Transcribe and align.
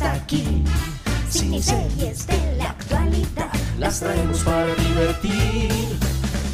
está 0.00 0.12
aquí. 0.12 0.64
Cine 1.28 1.58
y 1.58 1.62
series 1.62 2.26
de 2.26 2.56
la 2.56 2.70
actualidad 2.70 3.52
las 3.78 4.00
traemos 4.00 4.38
para 4.40 4.74
divertir. 4.74 5.70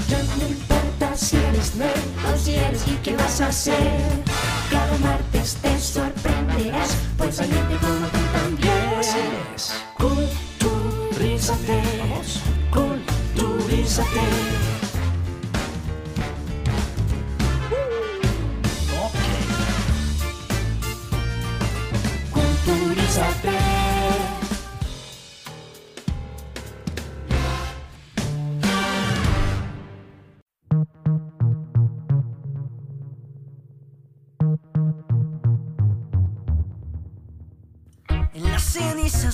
Ya 0.08 0.20
no 0.22 0.48
importa 0.48 1.16
si 1.16 1.36
eres 1.36 1.76
nerd 1.76 2.00
o 2.26 2.36
si 2.36 2.56
eres 2.56 2.82
y 2.88 2.96
qué 3.04 3.16
vas 3.16 3.40
a 3.40 3.46
hacer. 3.48 4.00
Cada 4.70 4.98
martes 4.98 5.56
te 5.62 5.78
sorprenderás, 5.78 6.96
pues 7.16 7.38
gente 7.38 7.76
como 7.80 8.06
tú 8.08 8.18
también. 8.32 8.94
Así 8.98 9.18
es. 9.54 9.74
Culturízate, 9.96 11.82
vamos. 12.00 12.40
Culturízate. 12.72 14.85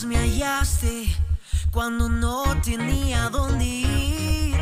Me 0.04 0.16
hallaste 0.16 1.06
cuando 1.70 2.08
no 2.08 2.42
tenía 2.62 3.28
dónde 3.28 3.64
ir. 3.64 4.56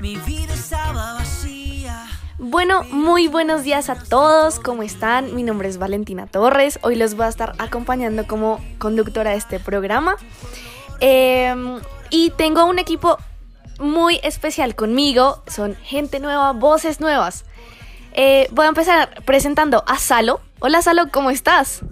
Mi 0.00 0.16
vida 0.16 0.54
estaba 0.54 1.14
vacía. 1.14 2.06
Bueno, 2.38 2.84
muy 2.84 3.28
buenos 3.28 3.64
días 3.64 3.90
a 3.90 3.96
todos, 3.96 4.60
¿cómo 4.60 4.82
están? 4.82 5.34
Mi 5.34 5.42
nombre 5.42 5.68
es 5.68 5.78
Valentina 5.78 6.26
Torres, 6.26 6.78
hoy 6.82 6.94
los 6.94 7.14
voy 7.14 7.26
a 7.26 7.28
estar 7.28 7.54
acompañando 7.58 8.26
como 8.26 8.60
conductora 8.78 9.32
de 9.32 9.36
este 9.36 9.60
programa. 9.60 10.16
Eh, 11.00 11.54
y 12.10 12.30
tengo 12.30 12.64
un 12.64 12.78
equipo 12.78 13.18
muy 13.80 14.20
especial 14.22 14.76
conmigo, 14.76 15.42
son 15.46 15.76
gente 15.82 16.20
nueva, 16.20 16.52
voces 16.52 17.00
nuevas. 17.00 17.44
Eh, 18.12 18.48
voy 18.52 18.66
a 18.66 18.68
empezar 18.68 19.22
presentando 19.24 19.84
a 19.86 19.98
Salo. 19.98 20.40
Hola 20.60 20.80
Salo, 20.80 21.10
¿cómo 21.10 21.30
estás? 21.30 21.82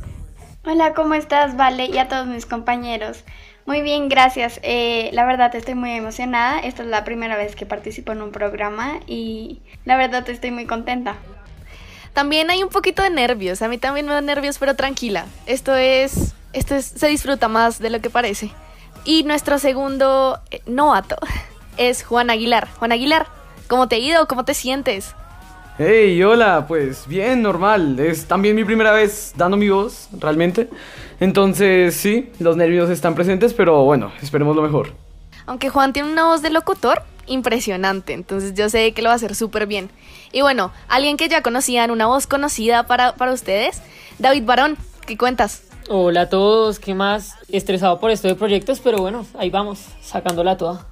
Hola, 0.68 0.94
¿cómo 0.94 1.14
estás, 1.14 1.56
Vale? 1.56 1.86
Y 1.86 1.98
a 1.98 2.08
todos 2.08 2.26
mis 2.26 2.44
compañeros. 2.44 3.22
Muy 3.66 3.82
bien, 3.82 4.08
gracias. 4.08 4.58
Eh, 4.64 5.10
la 5.12 5.24
verdad 5.24 5.54
estoy 5.54 5.76
muy 5.76 5.92
emocionada. 5.92 6.58
Esta 6.58 6.82
es 6.82 6.88
la 6.88 7.04
primera 7.04 7.36
vez 7.36 7.54
que 7.54 7.66
participo 7.66 8.10
en 8.10 8.20
un 8.20 8.32
programa 8.32 8.98
y 9.06 9.60
la 9.84 9.96
verdad 9.96 10.28
estoy 10.28 10.50
muy 10.50 10.66
contenta. 10.66 11.14
También 12.14 12.50
hay 12.50 12.64
un 12.64 12.68
poquito 12.68 13.04
de 13.04 13.10
nervios, 13.10 13.62
a 13.62 13.68
mí 13.68 13.78
también 13.78 14.06
me 14.06 14.12
da 14.14 14.20
nervios, 14.20 14.58
pero 14.58 14.74
tranquila. 14.74 15.26
Esto 15.46 15.76
es, 15.76 16.34
esto 16.52 16.74
es, 16.74 16.86
se 16.86 17.06
disfruta 17.06 17.46
más 17.46 17.78
de 17.78 17.90
lo 17.90 18.00
que 18.00 18.10
parece. 18.10 18.50
Y 19.04 19.22
nuestro 19.22 19.60
segundo 19.60 20.40
eh, 20.50 20.62
novato 20.66 21.16
es 21.76 22.02
Juan 22.02 22.28
Aguilar. 22.28 22.66
Juan 22.78 22.90
Aguilar, 22.90 23.28
¿cómo 23.68 23.86
te 23.86 23.94
ha 23.94 23.98
ido? 23.98 24.26
¿Cómo 24.26 24.44
te 24.44 24.54
sientes? 24.54 25.14
Hey, 25.78 26.22
hola, 26.22 26.64
pues 26.66 27.06
bien, 27.06 27.42
normal. 27.42 28.00
Es 28.00 28.24
también 28.24 28.56
mi 28.56 28.64
primera 28.64 28.92
vez 28.92 29.34
dando 29.36 29.58
mi 29.58 29.68
voz, 29.68 30.08
realmente. 30.18 30.70
Entonces, 31.20 31.94
sí, 31.94 32.30
los 32.38 32.56
nervios 32.56 32.88
están 32.88 33.14
presentes, 33.14 33.52
pero 33.52 33.84
bueno, 33.84 34.10
esperemos 34.22 34.56
lo 34.56 34.62
mejor. 34.62 34.94
Aunque 35.44 35.68
Juan 35.68 35.92
tiene 35.92 36.10
una 36.10 36.24
voz 36.24 36.40
de 36.40 36.48
locutor 36.48 37.02
impresionante, 37.26 38.14
entonces 38.14 38.54
yo 38.54 38.70
sé 38.70 38.92
que 38.92 39.02
lo 39.02 39.08
va 39.08 39.12
a 39.12 39.16
hacer 39.16 39.34
súper 39.34 39.66
bien. 39.66 39.90
Y 40.32 40.40
bueno, 40.40 40.72
alguien 40.88 41.18
que 41.18 41.28
ya 41.28 41.42
conocían, 41.42 41.90
una 41.90 42.06
voz 42.06 42.26
conocida 42.26 42.86
para, 42.86 43.14
para 43.16 43.34
ustedes, 43.34 43.82
David 44.18 44.44
Barón, 44.46 44.78
¿qué 45.06 45.18
cuentas? 45.18 45.62
Hola 45.90 46.22
a 46.22 46.28
todos, 46.30 46.78
¿qué 46.78 46.94
más? 46.94 47.34
Estresado 47.50 48.00
por 48.00 48.10
esto 48.10 48.28
de 48.28 48.34
proyectos, 48.34 48.80
pero 48.80 48.96
bueno, 48.96 49.26
ahí 49.38 49.50
vamos, 49.50 49.84
sacándola 50.00 50.56
toda. 50.56 50.86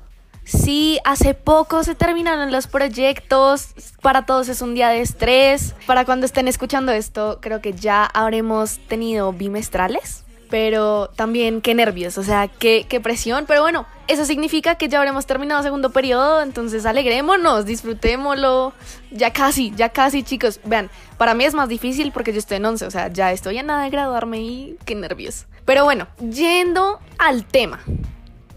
Sí, 0.45 0.99
hace 1.05 1.33
poco 1.33 1.85
se 1.85 1.95
terminaron 1.95 2.53
los 2.53 2.67
proyectos, 2.67 3.69
para 4.03 4.27
todos 4.27 4.49
es 4.49 4.61
un 4.61 4.75
día 4.75 4.91
de 4.91 5.01
estrés, 5.01 5.75
para 5.87 6.05
cuando 6.05 6.27
estén 6.27 6.49
escuchando 6.49 6.93
esto 6.93 7.39
creo 7.41 7.63
que 7.63 7.73
ya 7.73 8.05
habremos 8.05 8.79
tenido 8.87 9.33
bimestrales, 9.33 10.23
pero 10.51 11.09
también 11.17 11.63
qué 11.63 11.75
nervios, 11.75 12.19
o 12.19 12.23
sea, 12.23 12.49
qué, 12.49 12.85
qué 12.89 13.01
presión, 13.01 13.47
pero 13.49 13.63
bueno, 13.63 13.87
eso 14.07 14.27
significa 14.27 14.75
que 14.77 14.89
ya 14.89 14.99
habremos 14.99 15.25
terminado 15.25 15.63
segundo 15.63 15.91
periodo, 15.91 16.43
entonces 16.43 16.85
alegrémonos, 16.85 17.65
disfrutémoslo, 17.65 18.75
ya 19.11 19.33
casi, 19.33 19.73
ya 19.75 19.89
casi 19.89 20.23
chicos, 20.23 20.61
vean, 20.65 20.91
para 21.17 21.33
mí 21.33 21.45
es 21.45 21.55
más 21.55 21.71
difícil 21.71 22.13
porque 22.13 22.33
yo 22.33 22.39
estoy 22.39 22.59
en 22.59 22.67
11, 22.67 22.87
o 22.87 22.91
sea, 22.91 23.09
ya 23.09 23.33
estoy 23.33 23.59
a 23.59 23.63
nada 23.63 23.85
de 23.85 23.91
graduarme 23.91 24.43
y 24.43 24.77
qué 24.85 24.95
nervios. 24.95 25.47
Pero 25.65 25.85
bueno, 25.85 26.07
yendo 26.21 27.01
al 27.17 27.47
tema, 27.47 27.81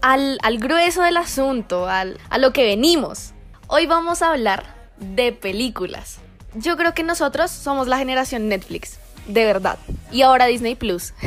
al, 0.00 0.38
al 0.42 0.58
grueso 0.58 1.02
del 1.02 1.16
asunto, 1.16 1.88
al, 1.88 2.18
a 2.30 2.38
lo 2.38 2.52
que 2.52 2.64
venimos. 2.64 3.32
Hoy 3.66 3.86
vamos 3.86 4.22
a 4.22 4.30
hablar 4.30 4.64
de 4.98 5.32
películas. 5.32 6.18
Yo 6.54 6.76
creo 6.76 6.94
que 6.94 7.02
nosotros 7.02 7.50
somos 7.50 7.88
la 7.88 7.98
generación 7.98 8.48
Netflix, 8.48 8.98
de 9.26 9.44
verdad. 9.44 9.78
Y 10.10 10.22
ahora 10.22 10.46
Disney 10.46 10.74
Plus. 10.74 11.12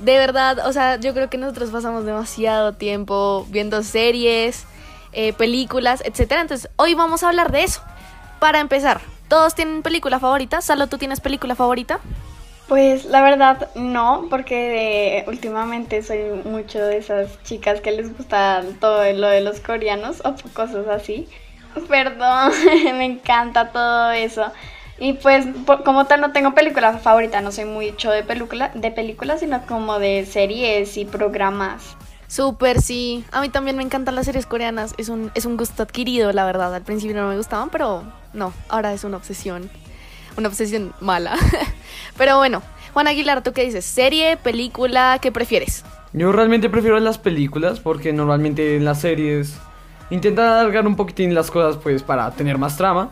De 0.00 0.16
verdad, 0.16 0.66
o 0.66 0.72
sea, 0.72 0.96
yo 0.96 1.12
creo 1.12 1.28
que 1.28 1.36
nosotros 1.36 1.68
pasamos 1.68 2.06
demasiado 2.06 2.72
tiempo 2.72 3.46
viendo 3.50 3.82
series, 3.82 4.64
eh, 5.12 5.34
películas, 5.34 6.02
etc. 6.06 6.32
Entonces, 6.40 6.70
hoy 6.76 6.94
vamos 6.94 7.22
a 7.22 7.28
hablar 7.28 7.52
de 7.52 7.64
eso. 7.64 7.82
Para 8.38 8.60
empezar, 8.60 9.02
¿todos 9.28 9.54
tienen 9.54 9.82
película 9.82 10.18
favorita? 10.18 10.62
¿Salo 10.62 10.86
tú 10.86 10.96
tienes 10.96 11.20
película 11.20 11.54
favorita? 11.54 12.00
Pues 12.70 13.04
la 13.06 13.20
verdad 13.20 13.68
no, 13.74 14.28
porque 14.30 15.18
eh, 15.18 15.24
últimamente 15.26 16.04
soy 16.04 16.20
mucho 16.44 16.78
de 16.78 16.98
esas 16.98 17.42
chicas 17.42 17.80
que 17.80 17.90
les 17.90 18.16
gusta 18.16 18.62
todo 18.78 19.12
lo 19.12 19.26
de 19.26 19.40
los 19.40 19.58
coreanos 19.58 20.22
o 20.24 20.36
cosas 20.54 20.86
así. 20.86 21.26
Perdón, 21.88 22.52
me 22.96 23.06
encanta 23.06 23.72
todo 23.72 24.12
eso. 24.12 24.52
Y 25.00 25.14
pues 25.14 25.46
como 25.84 26.06
tal 26.06 26.20
no 26.20 26.30
tengo 26.30 26.54
película 26.54 26.96
favorita, 26.98 27.40
no 27.40 27.50
soy 27.50 27.64
mucho 27.64 28.12
de 28.12 28.22
película, 28.22 28.70
de 28.72 28.92
películas, 28.92 29.40
sino 29.40 29.66
como 29.66 29.98
de 29.98 30.24
series 30.24 30.96
y 30.96 31.06
programas. 31.06 31.96
Súper, 32.28 32.80
sí. 32.80 33.24
A 33.32 33.40
mí 33.40 33.48
también 33.48 33.78
me 33.78 33.82
encantan 33.82 34.14
las 34.14 34.26
series 34.26 34.46
coreanas. 34.46 34.94
Es 34.96 35.08
un, 35.08 35.32
es 35.34 35.44
un 35.44 35.56
gusto 35.56 35.82
adquirido, 35.82 36.32
la 36.32 36.44
verdad. 36.44 36.72
Al 36.72 36.82
principio 36.82 37.16
no 37.20 37.30
me 37.30 37.36
gustaban, 37.36 37.68
pero 37.70 38.04
no, 38.32 38.52
ahora 38.68 38.92
es 38.92 39.02
una 39.02 39.16
obsesión. 39.16 39.68
Una 40.36 40.48
obsesión 40.48 40.92
mala. 41.00 41.36
pero 42.16 42.38
bueno, 42.38 42.62
Juan 42.92 43.08
Aguilar, 43.08 43.42
¿tú 43.42 43.52
qué 43.52 43.64
dices? 43.64 43.84
¿Serie, 43.84 44.36
película? 44.36 45.18
¿Qué 45.20 45.32
prefieres? 45.32 45.84
Yo 46.12 46.32
realmente 46.32 46.68
prefiero 46.68 46.98
las 46.98 47.18
películas 47.18 47.80
porque 47.80 48.12
normalmente 48.12 48.76
en 48.76 48.84
las 48.84 49.00
series 49.00 49.56
intentan 50.10 50.46
alargar 50.46 50.86
un 50.86 50.96
poquitín 50.96 51.34
las 51.34 51.50
cosas 51.50 51.76
pues 51.80 52.02
para 52.02 52.30
tener 52.32 52.58
más 52.58 52.76
trama. 52.76 53.10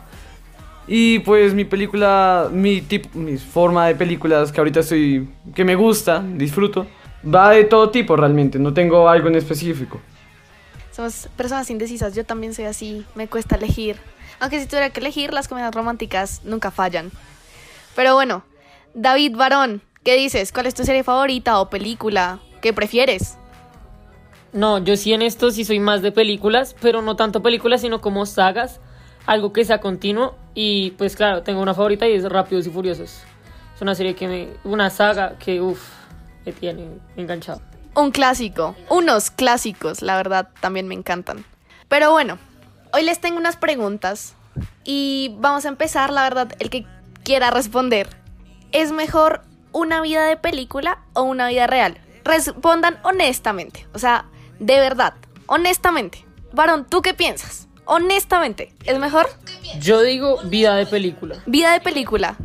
Y 0.87 1.19
pues 1.19 1.53
mi 1.53 1.65
película, 1.65 2.49
mi 2.51 2.81
tipo, 2.81 3.17
mi 3.17 3.37
forma 3.37 3.87
de 3.87 3.95
películas 3.95 4.51
que 4.51 4.59
ahorita 4.59 4.79
estoy, 4.79 5.29
que 5.53 5.63
me 5.63 5.75
gusta, 5.75 6.23
disfruto, 6.35 6.87
va 7.23 7.51
de 7.51 7.63
todo 7.63 7.89
tipo 7.91 8.15
realmente, 8.15 8.57
no 8.57 8.73
tengo 8.73 9.07
algo 9.07 9.27
en 9.27 9.35
específico. 9.35 10.01
Somos 10.99 11.29
personas 11.37 11.69
indecisas. 11.69 12.13
Yo 12.13 12.25
también 12.25 12.53
soy 12.53 12.65
así. 12.65 13.05
Me 13.15 13.29
cuesta 13.29 13.55
elegir. 13.55 13.95
Aunque 14.39 14.59
si 14.59 14.67
tuviera 14.67 14.89
que 14.89 14.99
elegir, 14.99 15.33
las 15.33 15.47
comedias 15.47 15.73
románticas 15.73 16.41
nunca 16.43 16.71
fallan. 16.71 17.11
Pero 17.95 18.13
bueno, 18.13 18.43
David 18.93 19.35
Barón, 19.35 19.81
¿qué 20.03 20.15
dices? 20.15 20.51
¿Cuál 20.51 20.67
es 20.67 20.73
tu 20.73 20.83
serie 20.85 21.03
favorita 21.03 21.59
o 21.59 21.69
película? 21.69 22.39
¿Qué 22.61 22.73
prefieres? 22.73 23.37
No, 24.51 24.79
yo 24.79 24.97
sí 24.97 25.13
en 25.13 25.21
esto 25.21 25.51
sí 25.51 25.63
soy 25.63 25.79
más 25.79 26.01
de 26.01 26.11
películas, 26.11 26.75
pero 26.81 27.01
no 27.01 27.15
tanto 27.15 27.41
películas, 27.41 27.81
sino 27.81 28.01
como 28.01 28.25
sagas, 28.25 28.79
algo 29.25 29.53
que 29.53 29.63
sea 29.63 29.79
continuo. 29.79 30.35
Y 30.55 30.91
pues 30.91 31.15
claro, 31.15 31.43
tengo 31.43 31.61
una 31.61 31.73
favorita 31.73 32.07
y 32.07 32.13
es 32.13 32.23
Rápidos 32.23 32.65
y 32.65 32.71
Furiosos. 32.71 33.21
Es 33.75 33.81
una 33.81 33.95
serie 33.95 34.15
que 34.15 34.27
me. 34.27 34.49
una 34.63 34.89
saga 34.89 35.37
que, 35.37 35.61
uff, 35.61 35.81
me 36.45 36.51
tiene 36.51 36.87
enganchado. 37.15 37.61
Un 37.95 38.11
clásico, 38.11 38.75
unos 38.89 39.29
clásicos, 39.29 40.01
la 40.01 40.17
verdad, 40.17 40.49
también 40.59 40.87
me 40.87 40.95
encantan. 40.95 41.45
Pero 41.87 42.11
bueno, 42.11 42.37
hoy 42.93 43.03
les 43.03 43.19
tengo 43.19 43.37
unas 43.37 43.55
preguntas 43.55 44.35
y 44.83 45.35
vamos 45.39 45.65
a 45.65 45.69
empezar, 45.69 46.11
la 46.11 46.23
verdad, 46.23 46.55
el 46.59 46.69
que 46.69 46.85
quiera 47.23 47.51
responder. 47.51 48.09
¿Es 48.71 48.91
mejor 48.91 49.41
una 49.71 50.01
vida 50.01 50.25
de 50.25 50.37
película 50.37 50.99
o 51.13 51.23
una 51.23 51.47
vida 51.47 51.67
real? 51.67 51.97
Respondan 52.23 52.99
honestamente, 53.03 53.87
o 53.93 53.99
sea, 53.99 54.25
de 54.59 54.79
verdad, 54.79 55.13
honestamente. 55.47 56.25
Varón, 56.51 56.85
¿tú 56.89 57.01
qué 57.01 57.13
piensas? 57.13 57.67
Honestamente, 57.85 58.73
¿es 58.85 58.99
mejor 58.99 59.27
Yo 59.79 60.01
digo 60.01 60.39
vida 60.43 60.75
de 60.75 60.85
película. 60.85 61.37
vida 61.45 61.71
de 61.71 61.79
película? 61.79 62.37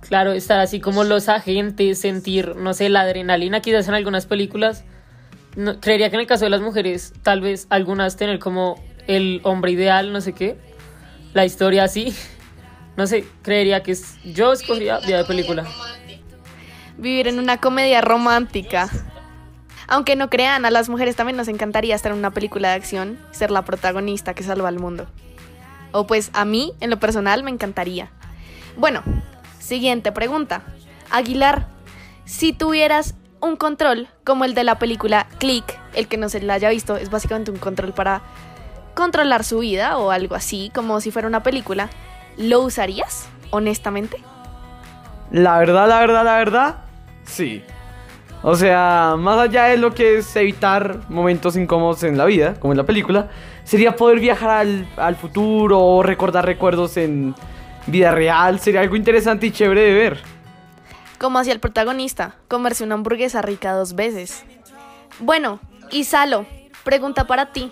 Claro, 0.00 0.32
estar 0.32 0.58
así 0.60 0.80
como 0.80 1.04
los 1.04 1.28
agentes, 1.28 2.00
sentir, 2.00 2.56
no 2.56 2.72
sé, 2.72 2.88
la 2.88 3.02
adrenalina 3.02 3.60
quizás 3.60 3.88
en 3.88 3.94
algunas 3.94 4.24
películas. 4.24 4.84
No, 5.56 5.80
creería 5.80 6.08
que 6.08 6.16
en 6.16 6.20
el 6.20 6.26
caso 6.26 6.44
de 6.46 6.50
las 6.50 6.62
mujeres, 6.62 7.12
tal 7.22 7.42
vez 7.42 7.66
algunas 7.68 8.16
tener 8.16 8.38
como 8.38 8.82
el 9.08 9.40
hombre 9.42 9.72
ideal, 9.72 10.12
no 10.12 10.20
sé 10.20 10.34
qué, 10.34 10.56
la 11.34 11.44
historia 11.44 11.82
así. 11.82 12.14
no 12.96 13.08
sé, 13.08 13.26
creería 13.42 13.82
que 13.82 13.92
es, 13.92 14.16
yo 14.22 14.52
escogería 14.52 15.00
vida 15.00 15.18
de 15.18 15.24
película. 15.24 15.66
Vivir 16.96 17.26
en 17.26 17.40
una 17.40 17.58
comedia 17.58 18.00
romántica. 18.00 18.88
Aunque 19.88 20.16
no 20.16 20.28
crean, 20.28 20.66
a 20.66 20.70
las 20.70 20.88
mujeres 20.88 21.16
también 21.16 21.36
nos 21.36 21.48
encantaría 21.48 21.94
estar 21.94 22.12
en 22.12 22.18
una 22.18 22.30
película 22.30 22.68
de 22.68 22.74
acción, 22.74 23.18
ser 23.30 23.50
la 23.50 23.64
protagonista 23.64 24.34
que 24.34 24.42
salva 24.42 24.68
al 24.68 24.78
mundo. 24.78 25.06
O 25.92 26.06
pues 26.06 26.30
a 26.34 26.44
mí, 26.44 26.74
en 26.80 26.90
lo 26.90 27.00
personal, 27.00 27.42
me 27.42 27.50
encantaría. 27.50 28.10
Bueno, 28.76 29.02
siguiente 29.58 30.12
pregunta. 30.12 30.62
Aguilar, 31.10 31.68
si 32.26 32.52
tuvieras 32.52 33.14
un 33.40 33.56
control 33.56 34.08
como 34.24 34.44
el 34.44 34.54
de 34.54 34.64
la 34.64 34.78
película 34.78 35.26
Click, 35.38 35.78
el 35.94 36.08
que 36.08 36.18
no 36.18 36.28
se 36.28 36.42
la 36.42 36.54
haya 36.54 36.68
visto, 36.68 36.96
es 36.96 37.08
básicamente 37.08 37.50
un 37.50 37.58
control 37.58 37.94
para 37.94 38.22
controlar 38.98 39.44
su 39.44 39.60
vida 39.60 39.96
o 39.96 40.10
algo 40.10 40.34
así, 40.34 40.72
como 40.74 41.00
si 41.00 41.12
fuera 41.12 41.28
una 41.28 41.44
película, 41.44 41.88
¿lo 42.36 42.58
usarías, 42.62 43.28
honestamente? 43.50 44.18
La 45.30 45.56
verdad, 45.60 45.88
la 45.88 46.00
verdad, 46.00 46.24
la 46.24 46.36
verdad, 46.38 46.76
sí. 47.22 47.62
O 48.42 48.56
sea, 48.56 49.14
más 49.16 49.38
allá 49.38 49.66
de 49.66 49.76
lo 49.76 49.94
que 49.94 50.18
es 50.18 50.34
evitar 50.34 51.02
momentos 51.08 51.54
incómodos 51.56 52.02
en 52.02 52.18
la 52.18 52.24
vida, 52.24 52.54
como 52.58 52.72
en 52.72 52.76
la 52.76 52.86
película, 52.86 53.28
sería 53.62 53.94
poder 53.94 54.18
viajar 54.18 54.50
al, 54.50 54.88
al 54.96 55.14
futuro 55.14 55.78
o 55.78 56.02
recordar 56.02 56.44
recuerdos 56.44 56.96
en 56.96 57.36
vida 57.86 58.10
real. 58.10 58.58
Sería 58.58 58.80
algo 58.80 58.96
interesante 58.96 59.46
y 59.46 59.52
chévere 59.52 59.80
de 59.80 59.94
ver. 59.94 60.18
Como 61.18 61.38
hacía 61.38 61.52
el 61.52 61.60
protagonista, 61.60 62.34
comerse 62.48 62.82
una 62.82 62.96
hamburguesa 62.96 63.42
rica 63.42 63.74
dos 63.74 63.94
veces. 63.94 64.44
Bueno, 65.20 65.60
y 65.92 66.02
Salo, 66.02 66.46
pregunta 66.82 67.28
para 67.28 67.52
ti. 67.52 67.70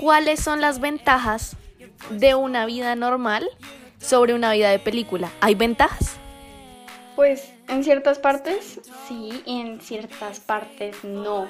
¿Cuáles 0.00 0.40
son 0.40 0.62
las 0.62 0.80
ventajas 0.80 1.58
de 2.08 2.34
una 2.34 2.64
vida 2.64 2.96
normal 2.96 3.46
sobre 3.98 4.32
una 4.32 4.50
vida 4.54 4.70
de 4.70 4.78
película? 4.78 5.30
¿Hay 5.42 5.54
ventajas? 5.54 6.16
Pues 7.16 7.52
en 7.68 7.84
ciertas 7.84 8.18
partes 8.18 8.80
sí 9.06 9.42
y 9.44 9.60
en 9.60 9.78
ciertas 9.82 10.40
partes 10.40 11.04
no. 11.04 11.46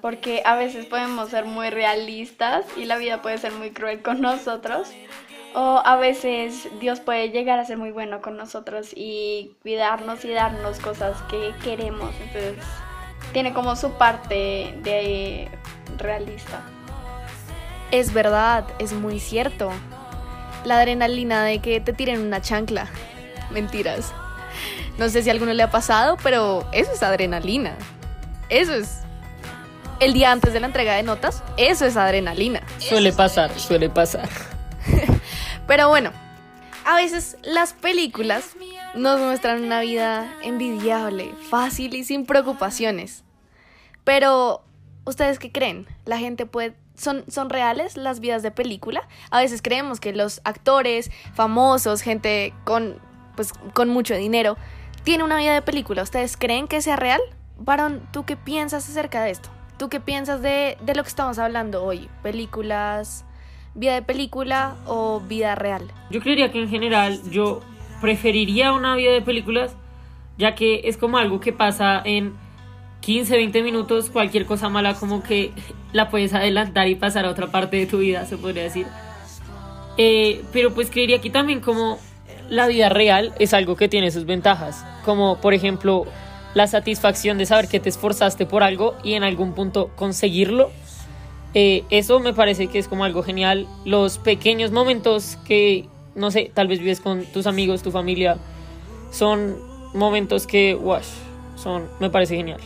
Porque 0.00 0.42
a 0.44 0.56
veces 0.56 0.86
podemos 0.86 1.30
ser 1.30 1.44
muy 1.44 1.70
realistas 1.70 2.64
y 2.76 2.86
la 2.86 2.96
vida 2.96 3.22
puede 3.22 3.38
ser 3.38 3.52
muy 3.52 3.70
cruel 3.70 4.02
con 4.02 4.20
nosotros. 4.20 4.88
O 5.54 5.80
a 5.84 5.94
veces 5.94 6.66
Dios 6.80 6.98
puede 6.98 7.30
llegar 7.30 7.60
a 7.60 7.64
ser 7.64 7.78
muy 7.78 7.92
bueno 7.92 8.20
con 8.20 8.36
nosotros 8.36 8.90
y 8.96 9.54
cuidarnos 9.62 10.24
y 10.24 10.30
darnos 10.30 10.80
cosas 10.80 11.22
que 11.30 11.54
queremos. 11.62 12.12
Entonces 12.20 12.64
tiene 13.32 13.52
como 13.54 13.76
su 13.76 13.92
parte 13.92 14.74
de 14.82 15.48
realista. 15.98 16.64
Es 17.90 18.12
verdad, 18.12 18.66
es 18.78 18.92
muy 18.92 19.18
cierto. 19.20 19.70
La 20.64 20.78
adrenalina 20.78 21.44
de 21.44 21.60
que 21.60 21.80
te 21.80 21.92
tiren 21.92 22.20
una 22.20 22.40
chancla. 22.40 22.88
Mentiras. 23.50 24.12
No 24.98 25.08
sé 25.08 25.22
si 25.22 25.30
a 25.30 25.32
alguno 25.32 25.52
le 25.52 25.62
ha 25.62 25.70
pasado, 25.70 26.16
pero 26.22 26.66
eso 26.72 26.92
es 26.92 27.02
adrenalina. 27.02 27.74
Eso 28.48 28.74
es. 28.74 29.00
El 29.98 30.12
día 30.12 30.32
antes 30.32 30.52
de 30.52 30.60
la 30.60 30.66
entrega 30.66 30.94
de 30.94 31.02
notas, 31.02 31.42
eso 31.56 31.84
es 31.84 31.96
adrenalina. 31.96 32.62
Suele 32.78 33.12
pasar, 33.12 33.58
suele 33.58 33.90
pasar. 33.90 34.28
Pero 35.66 35.88
bueno, 35.88 36.10
a 36.84 36.96
veces 36.96 37.36
las 37.42 37.74
películas 37.74 38.56
nos 38.94 39.20
muestran 39.20 39.62
una 39.62 39.80
vida 39.80 40.32
envidiable, 40.42 41.32
fácil 41.48 41.94
y 41.94 42.04
sin 42.04 42.26
preocupaciones. 42.26 43.24
Pero, 44.02 44.64
¿ustedes 45.04 45.38
qué 45.38 45.52
creen? 45.52 45.86
¿La 46.06 46.18
gente 46.18 46.46
puede... 46.46 46.74
¿Son, 47.00 47.24
¿Son 47.28 47.48
reales 47.48 47.96
las 47.96 48.20
vidas 48.20 48.42
de 48.42 48.50
película? 48.50 49.08
A 49.30 49.40
veces 49.40 49.62
creemos 49.62 50.00
que 50.00 50.12
los 50.12 50.42
actores 50.44 51.10
famosos, 51.32 52.02
gente 52.02 52.52
con, 52.64 52.96
pues, 53.36 53.54
con 53.72 53.88
mucho 53.88 54.14
dinero, 54.14 54.58
tiene 55.02 55.24
una 55.24 55.38
vida 55.38 55.54
de 55.54 55.62
película. 55.62 56.02
¿Ustedes 56.02 56.36
creen 56.36 56.68
que 56.68 56.82
sea 56.82 56.96
real? 56.96 57.22
Varón, 57.56 58.06
¿tú 58.12 58.26
qué 58.26 58.36
piensas 58.36 58.86
acerca 58.86 59.22
de 59.22 59.30
esto? 59.30 59.48
¿Tú 59.78 59.88
qué 59.88 59.98
piensas 59.98 60.42
de, 60.42 60.76
de 60.82 60.94
lo 60.94 61.02
que 61.02 61.08
estamos 61.08 61.38
hablando 61.38 61.82
hoy? 61.82 62.10
Películas, 62.22 63.24
vida 63.74 63.94
de 63.94 64.02
película 64.02 64.76
o 64.84 65.20
vida 65.20 65.54
real? 65.54 65.90
Yo 66.10 66.20
creería 66.20 66.52
que 66.52 66.60
en 66.60 66.68
general 66.68 67.18
yo 67.30 67.62
preferiría 68.02 68.74
una 68.74 68.94
vida 68.94 69.12
de 69.12 69.22
películas, 69.22 69.74
ya 70.36 70.54
que 70.54 70.82
es 70.84 70.98
como 70.98 71.16
algo 71.16 71.40
que 71.40 71.54
pasa 71.54 72.02
en 72.04 72.34
15, 73.00 73.36
20 73.36 73.62
minutos, 73.62 74.10
cualquier 74.10 74.46
cosa 74.46 74.68
mala 74.68 74.94
como 74.94 75.22
que 75.22 75.52
la 75.92 76.10
puedes 76.10 76.34
adelantar 76.34 76.88
y 76.88 76.94
pasar 76.94 77.24
a 77.24 77.30
otra 77.30 77.48
parte 77.48 77.76
de 77.76 77.86
tu 77.86 77.98
vida, 77.98 78.26
se 78.26 78.36
podría 78.36 78.64
decir. 78.64 78.86
Eh, 79.96 80.42
pero 80.52 80.72
pues 80.74 80.90
creería 80.90 81.20
que 81.20 81.30
también 81.30 81.60
como 81.60 81.98
la 82.48 82.66
vida 82.66 82.88
real 82.88 83.32
es 83.38 83.54
algo 83.54 83.76
que 83.76 83.88
tiene 83.88 84.10
sus 84.10 84.26
ventajas, 84.26 84.84
como 85.04 85.40
por 85.40 85.54
ejemplo 85.54 86.06
la 86.54 86.66
satisfacción 86.66 87.38
de 87.38 87.46
saber 87.46 87.68
que 87.68 87.80
te 87.80 87.88
esforzaste 87.88 88.46
por 88.46 88.62
algo 88.62 88.96
y 89.04 89.14
en 89.14 89.22
algún 89.22 89.54
punto 89.54 89.90
conseguirlo 89.96 90.70
eh, 91.54 91.84
eso 91.90 92.20
me 92.20 92.32
parece 92.32 92.68
que 92.68 92.78
es 92.78 92.88
como 92.88 93.04
algo 93.04 93.22
genial. 93.22 93.66
Los 93.84 94.18
pequeños 94.18 94.70
momentos 94.70 95.36
que, 95.44 95.86
no 96.14 96.30
sé, 96.30 96.50
tal 96.54 96.68
vez 96.68 96.78
vives 96.78 97.00
con 97.00 97.24
tus 97.24 97.46
amigos, 97.46 97.82
tu 97.82 97.90
familia, 97.90 98.38
son 99.10 99.56
momentos 99.94 100.46
que, 100.46 100.74
wash, 100.76 101.06
son, 101.56 101.88
me 101.98 102.10
parece 102.10 102.36
genial. 102.36 102.60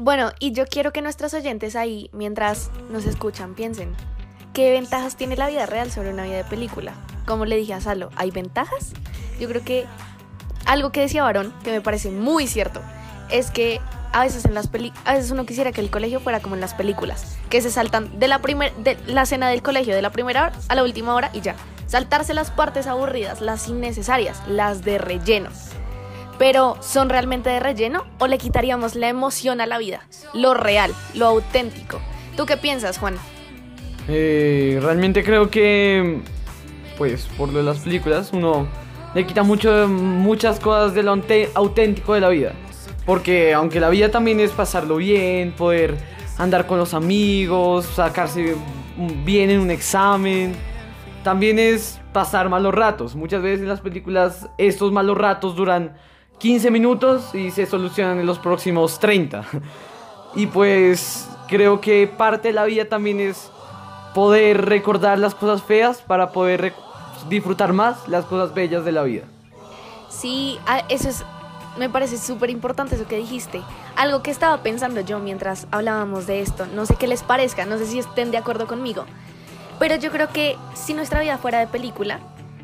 Bueno, 0.00 0.30
y 0.38 0.52
yo 0.52 0.64
quiero 0.64 0.94
que 0.94 1.02
nuestros 1.02 1.34
oyentes 1.34 1.76
ahí, 1.76 2.08
mientras 2.14 2.70
nos 2.88 3.04
escuchan, 3.04 3.54
piensen, 3.54 3.94
¿qué 4.54 4.70
ventajas 4.70 5.14
tiene 5.14 5.36
la 5.36 5.46
vida 5.46 5.66
real 5.66 5.90
sobre 5.90 6.10
una 6.10 6.24
vida 6.24 6.38
de 6.38 6.44
película? 6.44 6.94
Como 7.26 7.44
le 7.44 7.56
dije 7.56 7.74
a 7.74 7.82
Salo, 7.82 8.08
¿hay 8.16 8.30
ventajas? 8.30 8.94
Yo 9.38 9.46
creo 9.46 9.62
que 9.62 9.84
algo 10.64 10.90
que 10.90 11.00
decía 11.00 11.22
Varón, 11.22 11.52
que 11.64 11.70
me 11.70 11.82
parece 11.82 12.10
muy 12.10 12.46
cierto, 12.46 12.80
es 13.30 13.50
que 13.50 13.78
a 14.14 14.22
veces 14.22 14.46
en 14.46 14.54
las 14.54 14.68
peli 14.68 14.90
a 15.04 15.12
veces 15.12 15.32
uno 15.32 15.44
quisiera 15.44 15.70
que 15.70 15.82
el 15.82 15.90
colegio 15.90 16.18
fuera 16.20 16.40
como 16.40 16.54
en 16.54 16.62
las 16.62 16.72
películas, 16.72 17.36
que 17.50 17.60
se 17.60 17.70
saltan 17.70 18.18
de 18.18 18.26
la 18.26 18.38
primer 18.38 18.74
de 18.76 18.96
la 19.06 19.26
cena 19.26 19.50
del 19.50 19.60
colegio 19.60 19.94
de 19.94 20.00
la 20.00 20.12
primera 20.12 20.46
hora 20.46 20.52
a 20.68 20.74
la 20.76 20.82
última 20.82 21.14
hora 21.14 21.28
y 21.34 21.42
ya. 21.42 21.56
Saltarse 21.86 22.32
las 22.32 22.50
partes 22.50 22.86
aburridas, 22.86 23.42
las 23.42 23.68
innecesarias, 23.68 24.40
las 24.48 24.82
de 24.82 24.96
relleno. 24.96 25.50
Pero 26.40 26.78
¿son 26.80 27.10
realmente 27.10 27.50
de 27.50 27.60
relleno 27.60 28.06
o 28.18 28.26
le 28.26 28.38
quitaríamos 28.38 28.94
la 28.94 29.10
emoción 29.10 29.60
a 29.60 29.66
la 29.66 29.76
vida? 29.76 30.06
Lo 30.32 30.54
real, 30.54 30.90
lo 31.12 31.26
auténtico. 31.26 32.00
¿Tú 32.34 32.46
qué 32.46 32.56
piensas, 32.56 32.96
Juan? 32.96 33.16
Eh, 34.08 34.78
realmente 34.80 35.22
creo 35.22 35.50
que, 35.50 36.22
pues, 36.96 37.26
por 37.36 37.50
lo 37.50 37.58
de 37.58 37.64
las 37.64 37.80
películas, 37.80 38.30
uno 38.32 38.66
le 39.14 39.26
quita 39.26 39.42
mucho, 39.42 39.86
muchas 39.86 40.58
cosas 40.58 40.94
de 40.94 41.02
lo 41.02 41.10
auténtico 41.54 42.14
de 42.14 42.20
la 42.22 42.30
vida. 42.30 42.54
Porque 43.04 43.52
aunque 43.52 43.78
la 43.78 43.90
vida 43.90 44.10
también 44.10 44.40
es 44.40 44.50
pasarlo 44.52 44.96
bien, 44.96 45.52
poder 45.52 45.98
andar 46.38 46.66
con 46.66 46.78
los 46.78 46.94
amigos, 46.94 47.84
sacarse 47.84 48.56
bien 49.26 49.50
en 49.50 49.60
un 49.60 49.70
examen, 49.70 50.54
también 51.22 51.58
es 51.58 52.00
pasar 52.14 52.48
malos 52.48 52.74
ratos. 52.74 53.14
Muchas 53.14 53.42
veces 53.42 53.60
en 53.60 53.68
las 53.68 53.82
películas 53.82 54.48
estos 54.56 54.90
malos 54.90 55.18
ratos 55.18 55.54
duran 55.54 55.92
15 56.40 56.70
minutos 56.70 57.34
y 57.34 57.50
se 57.50 57.66
solucionan 57.66 58.18
en 58.18 58.26
los 58.26 58.38
próximos 58.38 58.98
30. 58.98 59.44
Y 60.34 60.46
pues 60.46 61.28
creo 61.48 61.80
que 61.80 62.06
parte 62.06 62.48
de 62.48 62.54
la 62.54 62.64
vida 62.64 62.86
también 62.86 63.20
es 63.20 63.50
poder 64.14 64.64
recordar 64.64 65.18
las 65.18 65.34
cosas 65.34 65.62
feas 65.62 66.00
para 66.00 66.30
poder 66.30 66.72
disfrutar 67.28 67.72
más 67.72 68.08
las 68.08 68.24
cosas 68.24 68.54
bellas 68.54 68.84
de 68.84 68.92
la 68.92 69.02
vida. 69.02 69.24
Sí, 70.08 70.58
ah, 70.66 70.82
eso 70.88 71.08
es, 71.08 71.24
me 71.78 71.90
parece 71.90 72.16
súper 72.16 72.48
importante 72.48 72.94
eso 72.94 73.06
que 73.06 73.16
dijiste. 73.16 73.60
Algo 73.96 74.22
que 74.22 74.30
estaba 74.30 74.62
pensando 74.62 75.00
yo 75.00 75.18
mientras 75.18 75.66
hablábamos 75.70 76.26
de 76.26 76.40
esto. 76.40 76.66
No 76.66 76.86
sé 76.86 76.96
qué 76.96 77.06
les 77.06 77.22
parezca, 77.22 77.66
no 77.66 77.76
sé 77.76 77.86
si 77.86 77.98
estén 77.98 78.30
de 78.30 78.38
acuerdo 78.38 78.66
conmigo. 78.66 79.04
Pero 79.78 79.96
yo 79.96 80.10
creo 80.10 80.28
que 80.28 80.56
si 80.74 80.94
nuestra 80.94 81.20
vida 81.20 81.38
fuera 81.38 81.58
de 81.58 81.66
película, 81.66 82.20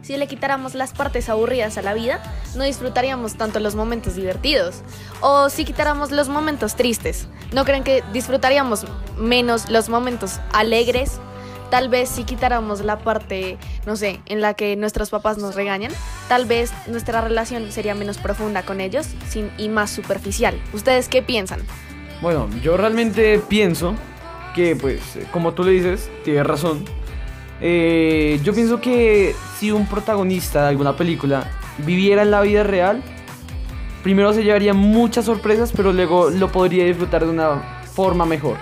si 0.06 0.16
le 0.16 0.28
quitáramos 0.28 0.74
las 0.76 0.92
partes 0.92 1.28
aburridas 1.28 1.78
a 1.78 1.82
la 1.82 1.92
vida, 1.92 2.22
no 2.54 2.62
disfrutaríamos 2.62 3.34
tanto 3.34 3.58
los 3.58 3.74
momentos 3.74 4.14
divertidos. 4.14 4.82
O 5.20 5.50
si 5.50 5.64
quitáramos 5.64 6.12
los 6.12 6.28
momentos 6.28 6.76
tristes, 6.76 7.26
¿no 7.52 7.64
creen 7.64 7.82
que 7.82 8.04
disfrutaríamos 8.12 8.86
menos 9.18 9.68
los 9.68 9.88
momentos 9.88 10.38
alegres? 10.52 11.18
Tal 11.70 11.88
vez 11.88 12.08
si 12.08 12.22
quitáramos 12.22 12.82
la 12.82 13.00
parte, 13.00 13.58
no 13.84 13.96
sé, 13.96 14.20
en 14.26 14.40
la 14.40 14.54
que 14.54 14.76
nuestros 14.76 15.10
papás 15.10 15.38
nos 15.38 15.56
regañan, 15.56 15.90
tal 16.28 16.46
vez 16.46 16.72
nuestra 16.86 17.20
relación 17.20 17.72
sería 17.72 17.96
menos 17.96 18.18
profunda 18.18 18.62
con 18.62 18.80
ellos 18.80 19.08
sin, 19.28 19.50
y 19.58 19.68
más 19.68 19.90
superficial. 19.90 20.56
¿Ustedes 20.72 21.08
qué 21.08 21.20
piensan? 21.20 21.62
Bueno, 22.22 22.48
yo 22.62 22.76
realmente 22.76 23.40
pienso 23.48 23.96
que, 24.54 24.76
pues, 24.76 25.16
eh, 25.16 25.26
como 25.32 25.54
tú 25.54 25.64
le 25.64 25.72
dices, 25.72 26.08
tienes 26.22 26.46
razón. 26.46 26.84
Eh, 27.60 28.40
yo 28.42 28.52
pienso 28.52 28.80
que 28.80 29.34
si 29.58 29.70
un 29.70 29.86
protagonista 29.86 30.62
de 30.62 30.68
alguna 30.68 30.96
película 30.96 31.50
viviera 31.78 32.22
en 32.22 32.30
la 32.30 32.40
vida 32.42 32.62
real, 32.62 33.02
primero 34.02 34.32
se 34.32 34.44
llevaría 34.44 34.74
muchas 34.74 35.24
sorpresas, 35.24 35.72
pero 35.74 35.92
luego 35.92 36.30
lo 36.30 36.52
podría 36.52 36.84
disfrutar 36.84 37.24
de 37.24 37.30
una 37.30 37.82
forma 37.94 38.26
mejor. 38.26 38.56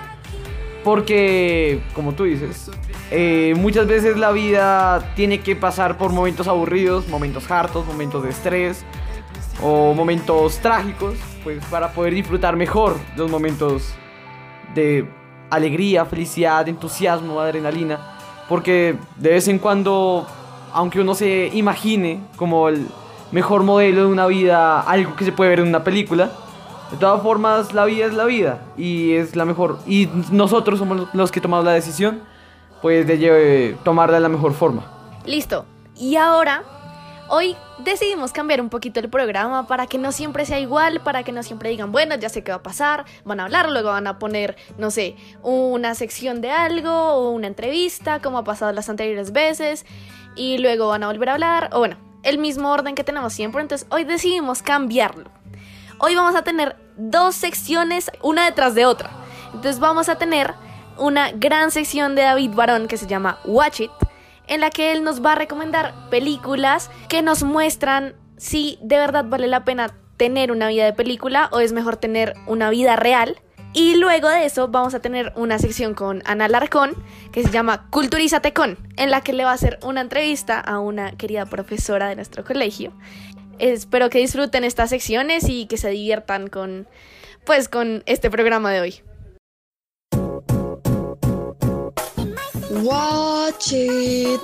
Porque, 0.83 1.81
como 1.95 2.13
tú 2.13 2.25
dices, 2.25 2.71
Eh, 3.11 3.55
muchas 3.57 3.87
veces 3.87 4.17
la 4.17 4.33
vida 4.33 5.13
tiene 5.15 5.39
que 5.41 5.55
pasar 5.55 5.99
por 5.99 6.11
momentos 6.11 6.49
aburridos, 6.49 7.07
momentos 7.07 7.49
hartos, 7.51 7.87
momentos 7.87 8.25
de 8.25 8.31
estrés 8.31 8.83
o 9.63 9.93
momentos 9.93 10.59
trágicos, 10.59 11.15
pues 11.45 11.63
para 11.67 11.93
poder 11.93 12.15
disfrutar 12.15 12.57
mejor 12.57 12.97
los 13.15 13.31
momentos 13.31 13.95
de 14.75 15.07
alegría, 15.51 16.07
felicidad, 16.07 16.67
entusiasmo, 16.67 17.39
adrenalina, 17.39 18.14
porque 18.49 18.97
de 19.17 19.31
vez 19.31 19.49
en 19.49 19.59
cuando, 19.59 20.27
aunque 20.73 21.01
uno 21.01 21.15
se 21.15 21.51
imagine 21.55 22.21
como 22.37 22.69
el 22.69 22.87
mejor 23.33 23.63
modelo 23.63 24.03
de 24.03 24.07
una 24.07 24.27
vida, 24.27 24.81
algo 24.81 25.17
que 25.17 25.25
se 25.25 25.33
puede 25.33 25.51
ver 25.51 25.61
en 25.61 25.69
una 25.69 25.85
película, 25.85 26.31
de 26.91 26.97
todas 26.99 27.23
formas 27.23 27.73
la 27.73 27.85
vida 27.87 28.07
es 28.07 28.15
la 28.15 28.25
vida 28.25 28.63
y 28.77 29.13
es 29.13 29.35
la 29.37 29.45
mejor, 29.45 29.79
y 29.87 30.09
nosotros 30.31 30.79
somos 30.79 31.09
los 31.13 31.33
que 31.33 31.41
tomamos 31.41 31.65
la 31.65 31.73
decisión, 31.73 32.21
pues 32.83 33.07
de 33.07 33.77
tomarla 33.83 34.17
de 34.17 34.21
la 34.21 34.29
mejor 34.29 34.53
forma. 34.53 34.85
Listo. 35.25 35.65
Y 35.97 36.17
ahora 36.17 36.63
Hoy 37.29 37.57
decidimos 37.79 38.33
cambiar 38.33 38.61
un 38.61 38.69
poquito 38.69 39.01
el 39.01 39.09
programa 39.09 39.67
para 39.67 39.87
que 39.87 39.97
no 39.97 40.13
siempre 40.13 40.45
sea 40.45 40.61
igual, 40.61 41.01
para 41.01 41.23
que 41.23 41.33
no 41.33 41.43
siempre 41.43 41.71
digan, 41.71 41.91
bueno, 41.91 42.15
ya 42.17 42.29
sé 42.29 42.45
qué 42.45 42.53
va 42.53 42.59
a 42.59 42.63
pasar, 42.63 43.07
van 43.25 43.41
a 43.41 43.45
hablar, 43.45 43.71
luego 43.71 43.89
van 43.89 44.07
a 44.07 44.19
poner, 44.19 44.57
no 44.77 44.91
sé, 44.91 45.17
una 45.43 45.95
sección 45.95 46.43
de 46.43 46.51
algo 46.51 46.93
o 46.93 47.31
una 47.31 47.47
entrevista, 47.47 48.21
como 48.21 48.39
ha 48.39 48.45
pasado 48.45 48.73
las 48.73 48.91
anteriores 48.91 49.33
veces, 49.33 49.87
y 50.37 50.59
luego 50.59 50.89
van 50.89 51.03
a 51.03 51.07
volver 51.07 51.31
a 51.31 51.35
hablar, 51.35 51.71
o 51.73 51.79
bueno, 51.79 51.97
el 52.25 52.39
mismo 52.39 52.71
orden 52.71 52.95
que 52.95 53.05
tenemos 53.05 53.33
siempre, 53.33 53.63
entonces 53.63 53.87
hoy 53.91 54.05
decidimos 54.05 54.63
cambiarlo. 54.63 55.31
Hoy 56.01 56.15
vamos 56.15 56.35
a 56.35 56.43
tener 56.43 56.77
dos 56.97 57.35
secciones, 57.35 58.11
una 58.23 58.45
detrás 58.45 58.75
de 58.75 58.85
otra. 58.85 59.11
Entonces 59.55 59.79
vamos 59.79 60.09
a 60.09 60.17
tener 60.17 60.53
una 60.99 61.31
gran 61.33 61.71
sección 61.71 62.15
de 62.15 62.23
David 62.23 62.51
Barón 62.55 62.87
que 62.87 62.97
se 62.97 63.07
llama 63.07 63.39
Watch 63.45 63.81
It 63.81 63.91
en 64.47 64.61
la 64.61 64.71
que 64.71 64.93
él 64.93 65.05
nos 65.05 65.25
va 65.25 65.33
a 65.33 65.37
recomendar 65.37 65.95
películas 66.11 66.91
que 67.09 67.23
nos 67.23 67.43
muestran 67.43 68.15
si 68.37 68.79
de 68.83 68.99
verdad 68.99 69.25
vale 69.27 69.47
la 69.47 69.65
pena 69.65 69.95
tener 70.17 70.53
una 70.53 70.69
vida 70.69 70.85
de 70.85 70.93
película 70.93 71.49
o 71.53 71.61
es 71.61 71.73
mejor 71.73 71.97
tener 71.97 72.35
una 72.47 72.71
vida 72.71 72.97
real. 72.97 73.41
Y 73.73 73.97
luego 73.97 74.29
de 74.29 74.45
eso 74.45 74.69
vamos 74.69 74.95
a 74.95 75.01
tener 75.01 75.33
una 75.35 75.59
sección 75.59 75.95
con 75.95 76.23
Ana 76.27 76.49
Larcón 76.49 76.95
que 77.33 77.43
se 77.43 77.51
llama 77.51 77.89
Culturízate 77.91 78.53
con, 78.53 78.79
en 78.97 79.11
la 79.11 79.23
que 79.23 79.33
le 79.33 79.45
va 79.45 79.51
a 79.51 79.55
hacer 79.55 79.81
una 79.83 80.01
entrevista 80.01 80.61
a 80.61 80.79
una 80.79 81.13
querida 81.13 81.47
profesora 81.47 82.09
de 82.09 82.15
nuestro 82.15 82.45
colegio. 82.45 82.93
Espero 83.59 84.11
que 84.11 84.19
disfruten 84.19 84.63
estas 84.63 84.91
secciones 84.91 85.49
y 85.49 85.67
que 85.67 85.77
se 85.77 85.91
diviertan 85.91 86.49
con 86.49 86.87
pues 87.45 87.69
con 87.69 88.03
este 88.07 88.31
programa 88.31 88.71
de 88.71 88.81
hoy. 88.81 89.03
Watch 92.83 93.73
it. 93.73 94.41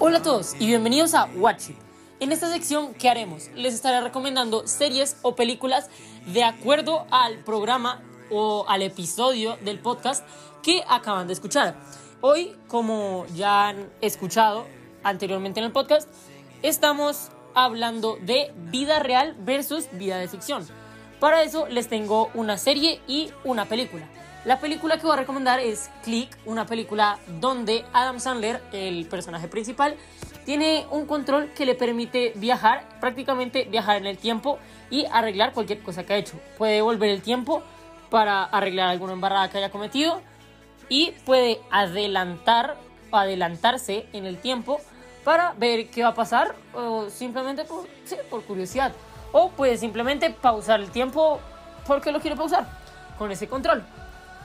Hola 0.00 0.18
a 0.18 0.22
todos 0.22 0.54
y 0.58 0.66
bienvenidos 0.66 1.12
a 1.12 1.26
Watch 1.36 1.70
It. 1.70 1.76
En 2.20 2.32
esta 2.32 2.50
sección, 2.50 2.94
¿qué 2.94 3.10
haremos? 3.10 3.50
Les 3.54 3.74
estaré 3.74 4.00
recomendando 4.00 4.66
series 4.66 5.18
o 5.20 5.36
películas 5.36 5.90
de 6.26 6.42
acuerdo 6.42 7.06
al 7.10 7.44
programa 7.44 8.02
o 8.30 8.64
al 8.66 8.80
episodio 8.80 9.58
del 9.62 9.78
podcast 9.78 10.26
que 10.62 10.82
acaban 10.88 11.26
de 11.26 11.34
escuchar. 11.34 11.76
Hoy, 12.22 12.56
como 12.68 13.26
ya 13.34 13.68
han 13.68 13.90
escuchado 14.00 14.66
anteriormente 15.02 15.60
en 15.60 15.66
el 15.66 15.72
podcast, 15.72 16.08
estamos 16.62 17.30
hablando 17.54 18.18
de 18.20 18.52
vida 18.70 18.98
real 18.98 19.34
versus 19.38 19.88
vida 19.92 20.18
de 20.18 20.28
ficción. 20.28 20.66
Para 21.20 21.42
eso 21.42 21.66
les 21.68 21.88
tengo 21.88 22.30
una 22.34 22.58
serie 22.58 23.00
y 23.06 23.30
una 23.44 23.66
película. 23.66 24.06
La 24.44 24.60
película 24.60 24.98
que 24.98 25.06
voy 25.06 25.14
a 25.14 25.20
recomendar 25.20 25.58
es 25.60 25.90
Click, 26.02 26.36
una 26.44 26.66
película 26.66 27.18
donde 27.40 27.84
Adam 27.94 28.20
Sandler, 28.20 28.60
el 28.72 29.06
personaje 29.06 29.48
principal, 29.48 29.96
tiene 30.44 30.86
un 30.90 31.06
control 31.06 31.52
que 31.54 31.64
le 31.64 31.74
permite 31.74 32.32
viajar, 32.36 32.86
prácticamente 33.00 33.64
viajar 33.64 33.96
en 33.96 34.06
el 34.06 34.18
tiempo 34.18 34.58
y 34.90 35.06
arreglar 35.10 35.54
cualquier 35.54 35.82
cosa 35.82 36.04
que 36.04 36.12
ha 36.12 36.16
hecho. 36.18 36.38
Puede 36.58 36.82
volver 36.82 37.08
el 37.08 37.22
tiempo 37.22 37.62
para 38.10 38.44
arreglar 38.44 38.90
alguna 38.90 39.14
embarrada 39.14 39.48
que 39.48 39.56
haya 39.56 39.70
cometido 39.70 40.20
y 40.90 41.12
puede 41.24 41.60
adelantar 41.70 42.76
adelantarse 43.10 44.06
en 44.12 44.26
el 44.26 44.38
tiempo 44.38 44.80
para 45.24 45.54
ver 45.54 45.88
qué 45.88 46.02
va 46.02 46.10
a 46.10 46.14
pasar 46.14 46.54
o 46.74 47.08
simplemente 47.08 47.64
por, 47.64 47.86
por 48.30 48.42
curiosidad. 48.42 48.92
O 49.32 49.50
puede 49.50 49.76
simplemente 49.76 50.30
pausar 50.30 50.80
el 50.80 50.90
tiempo 50.90 51.40
porque 51.86 52.12
lo 52.12 52.20
quiere 52.20 52.36
pausar 52.36 52.66
con 53.18 53.30
ese 53.30 53.48
control. 53.48 53.82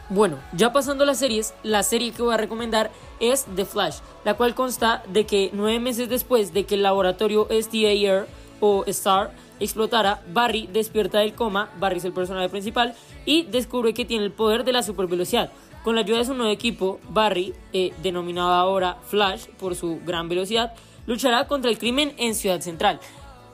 Bueno, 0.10 0.40
ya 0.54 0.74
pasando 0.74 1.04
a 1.04 1.08
las 1.08 1.20
series, 1.20 1.54
la 1.62 1.84
serie 1.84 2.12
que 2.12 2.24
voy 2.24 2.34
a 2.34 2.38
recomendar 2.38 2.90
es 3.20 3.46
The 3.56 3.66
Flash, 3.66 4.00
la 4.26 4.34
cual 4.34 4.56
consta 4.56 5.04
de 5.08 5.28
que 5.28 5.52
nueve 5.54 5.80
meses 5.80 6.10
después 6.10 6.52
de 6.52 6.66
que 6.66 6.76
el 6.76 6.84
laboratorio 6.84 7.48
SDAR 7.50 8.26
o 8.60 8.84
STAR 8.88 9.32
explotara, 9.60 10.22
Barry 10.30 10.68
despierta 10.68 11.20
del 11.20 11.36
coma, 11.36 11.70
Barry 11.78 11.98
es 11.98 12.06
el 12.06 12.14
personaje 12.14 12.50
principal, 12.50 12.96
y 13.26 13.44
descubre 13.44 13.94
que 13.94 14.06
tiene 14.06 14.26
el 14.26 14.32
poder 14.32 14.64
de 14.64 14.72
la 14.72 14.82
supervelocidad, 14.82 15.52
con 15.84 15.96
la 15.96 16.02
ayuda 16.02 16.20
de 16.20 16.26
su 16.26 16.34
nuevo 16.34 16.52
equipo, 16.52 17.00
Barry, 17.10 17.54
eh, 17.74 17.94
denominado 18.02 18.54
ahora 18.54 18.98
Flash 19.04 19.48
por 19.60 19.76
su 19.76 20.00
gran 20.06 20.30
velocidad, 20.30 20.74
luchará 21.08 21.48
contra 21.48 21.72
el 21.72 21.78
crimen 21.78 22.14
en 22.18 22.36
Ciudad 22.36 22.62
Central. 22.62 23.00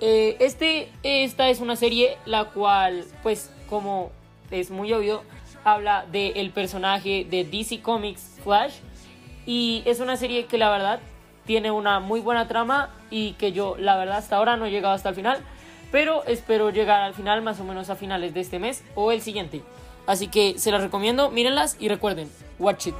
Eh, 0.02 0.36
este, 0.40 0.92
esta 1.04 1.50
es 1.50 1.62
una 1.62 1.76
serie 1.76 2.18
la 2.26 2.46
cual, 2.46 3.06
pues 3.24 3.52
como 3.70 4.12
es 4.52 4.72
muy 4.72 4.92
obvio, 4.94 5.24
habla 5.64 6.06
del 6.12 6.52
personaje 6.52 7.26
de 7.30 7.44
DC 7.44 7.82
Comics 7.82 8.40
Flash 8.44 8.74
y 9.46 9.84
es 9.86 10.00
una 10.00 10.18
serie 10.18 10.46
que 10.46 10.58
la 10.58 10.70
verdad 10.70 11.00
tiene 11.46 11.72
una 11.72 12.00
muy 12.00 12.20
buena 12.20 12.48
trama 12.48 12.90
y 13.10 13.34
que 13.34 13.52
yo 13.52 13.76
la 13.78 13.98
verdad 13.98 14.18
hasta 14.18 14.36
ahora 14.36 14.58
no 14.58 14.66
he 14.66 14.72
llegado 14.72 14.94
hasta 14.94 15.10
el 15.10 15.16
final, 15.16 15.40
pero 15.92 16.24
espero 16.26 16.72
llegar 16.72 17.02
al 17.02 17.14
final 17.14 17.42
más 17.42 17.60
o 17.60 17.64
menos 17.64 17.90
a 17.90 17.96
finales 17.96 18.34
de 18.34 18.42
este 18.42 18.60
mes 18.60 18.84
o 18.96 19.12
el 19.12 19.22
siguiente. 19.22 19.62
Así 20.08 20.28
que 20.28 20.56
se 20.58 20.72
las 20.72 20.82
recomiendo, 20.82 21.32
mírenlas 21.32 21.78
y 21.80 21.90
recuerden, 21.90 22.30
watch 22.60 22.88
it. 22.88 22.96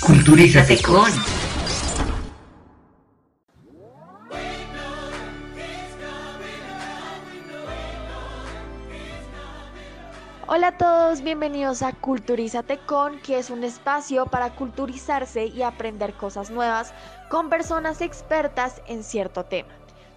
culturízate 0.00 0.80
con. 0.82 1.41
Todos, 10.82 11.22
bienvenidos 11.22 11.80
a 11.82 11.92
Culturízate 11.92 12.76
con, 12.78 13.20
que 13.20 13.38
es 13.38 13.50
un 13.50 13.62
espacio 13.62 14.26
para 14.26 14.56
culturizarse 14.56 15.46
y 15.46 15.62
aprender 15.62 16.12
cosas 16.14 16.50
nuevas 16.50 16.92
con 17.30 17.48
personas 17.48 18.00
expertas 18.00 18.82
en 18.88 19.04
cierto 19.04 19.44
tema. 19.44 19.68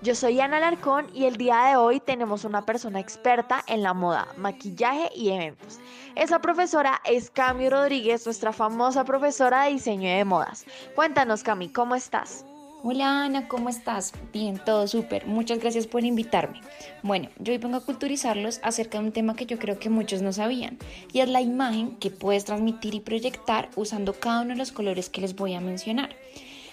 Yo 0.01 0.15
soy 0.15 0.39
Ana 0.39 0.59
Larcón 0.59 1.05
y 1.13 1.25
el 1.25 1.35
día 1.35 1.65
de 1.65 1.75
hoy 1.75 1.99
tenemos 1.99 2.45
una 2.45 2.65
persona 2.65 2.99
experta 2.99 3.63
en 3.67 3.83
la 3.83 3.93
moda, 3.93 4.27
maquillaje 4.37 5.11
y 5.15 5.29
eventos. 5.29 5.77
Esa 6.15 6.39
profesora 6.39 6.99
es 7.05 7.29
Cami 7.29 7.69
Rodríguez, 7.69 8.25
nuestra 8.25 8.51
famosa 8.51 9.03
profesora 9.03 9.65
de 9.65 9.73
diseño 9.73 10.09
de 10.09 10.25
modas. 10.25 10.65
Cuéntanos 10.95 11.43
Cami, 11.43 11.69
¿cómo 11.69 11.93
estás? 11.93 12.43
Hola 12.87 13.23
Ana, 13.23 13.47
¿cómo 13.47 13.69
estás? 13.69 14.13
Bien, 14.31 14.61
todo 14.63 14.87
súper. 14.87 15.25
Muchas 15.25 15.57
gracias 15.57 15.87
por 15.87 16.05
invitarme. 16.05 16.61
Bueno, 17.01 17.29
yo 17.39 17.51
hoy 17.51 17.57
vengo 17.57 17.77
a 17.77 17.83
culturizarlos 17.83 18.59
acerca 18.61 18.99
de 18.99 19.05
un 19.05 19.11
tema 19.11 19.35
que 19.35 19.47
yo 19.47 19.57
creo 19.57 19.79
que 19.79 19.89
muchos 19.89 20.21
no 20.21 20.31
sabían, 20.31 20.77
y 21.11 21.21
es 21.21 21.27
la 21.27 21.41
imagen 21.41 21.95
que 21.95 22.11
puedes 22.11 22.45
transmitir 22.45 22.93
y 22.93 22.99
proyectar 22.99 23.71
usando 23.75 24.13
cada 24.13 24.41
uno 24.41 24.51
de 24.51 24.57
los 24.57 24.71
colores 24.71 25.09
que 25.09 25.21
les 25.21 25.35
voy 25.35 25.55
a 25.55 25.61
mencionar. 25.61 26.11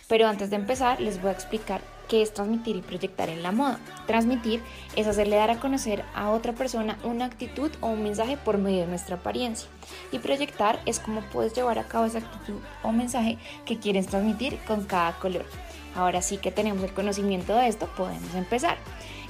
Pero 0.07 0.29
antes 0.29 0.51
de 0.51 0.57
empezar, 0.57 1.01
les 1.01 1.19
voy 1.23 1.31
a 1.31 1.33
explicar 1.33 1.81
qué 2.11 2.21
es 2.21 2.35
transmitir 2.35 2.77
y 2.77 2.83
proyectar 2.83 3.31
en 3.31 3.43
la 3.43 3.51
moda. 3.51 3.81
Transmitir 4.07 4.61
es 4.97 5.07
hacerle 5.07 5.37
dar 5.37 5.51
a 5.51 5.61
conocer 5.61 6.05
a 6.15 6.29
otra 6.31 6.53
persona 6.53 6.99
una 7.05 7.25
actitud 7.25 7.71
o 7.81 7.87
un 7.87 8.03
mensaje 8.03 8.37
por 8.37 8.59
medio 8.59 8.81
de 8.81 8.89
nuestra 8.89 9.17
apariencia. 9.17 9.71
Y 10.11 10.19
proyectar 10.19 10.79
es 10.85 11.01
cómo 11.01 11.23
puedes 11.33 11.55
llevar 11.55 11.79
a 11.79 11.89
cabo 11.89 12.05
esa 12.05 12.19
actitud 12.19 12.61
o 12.83 12.93
mensaje 12.93 13.39
que 13.65 13.79
quieres 13.79 14.09
transmitir 14.09 14.59
con 14.67 14.85
cada 14.85 15.19
color. 15.19 15.47
Ahora 15.95 16.23
sí 16.23 16.39
que 16.39 16.51
tenemos 16.51 16.83
el 16.83 16.93
conocimiento 16.93 17.55
de 17.57 17.69
esto, 17.69 17.87
podemos 17.97 18.35
empezar. 18.35 18.79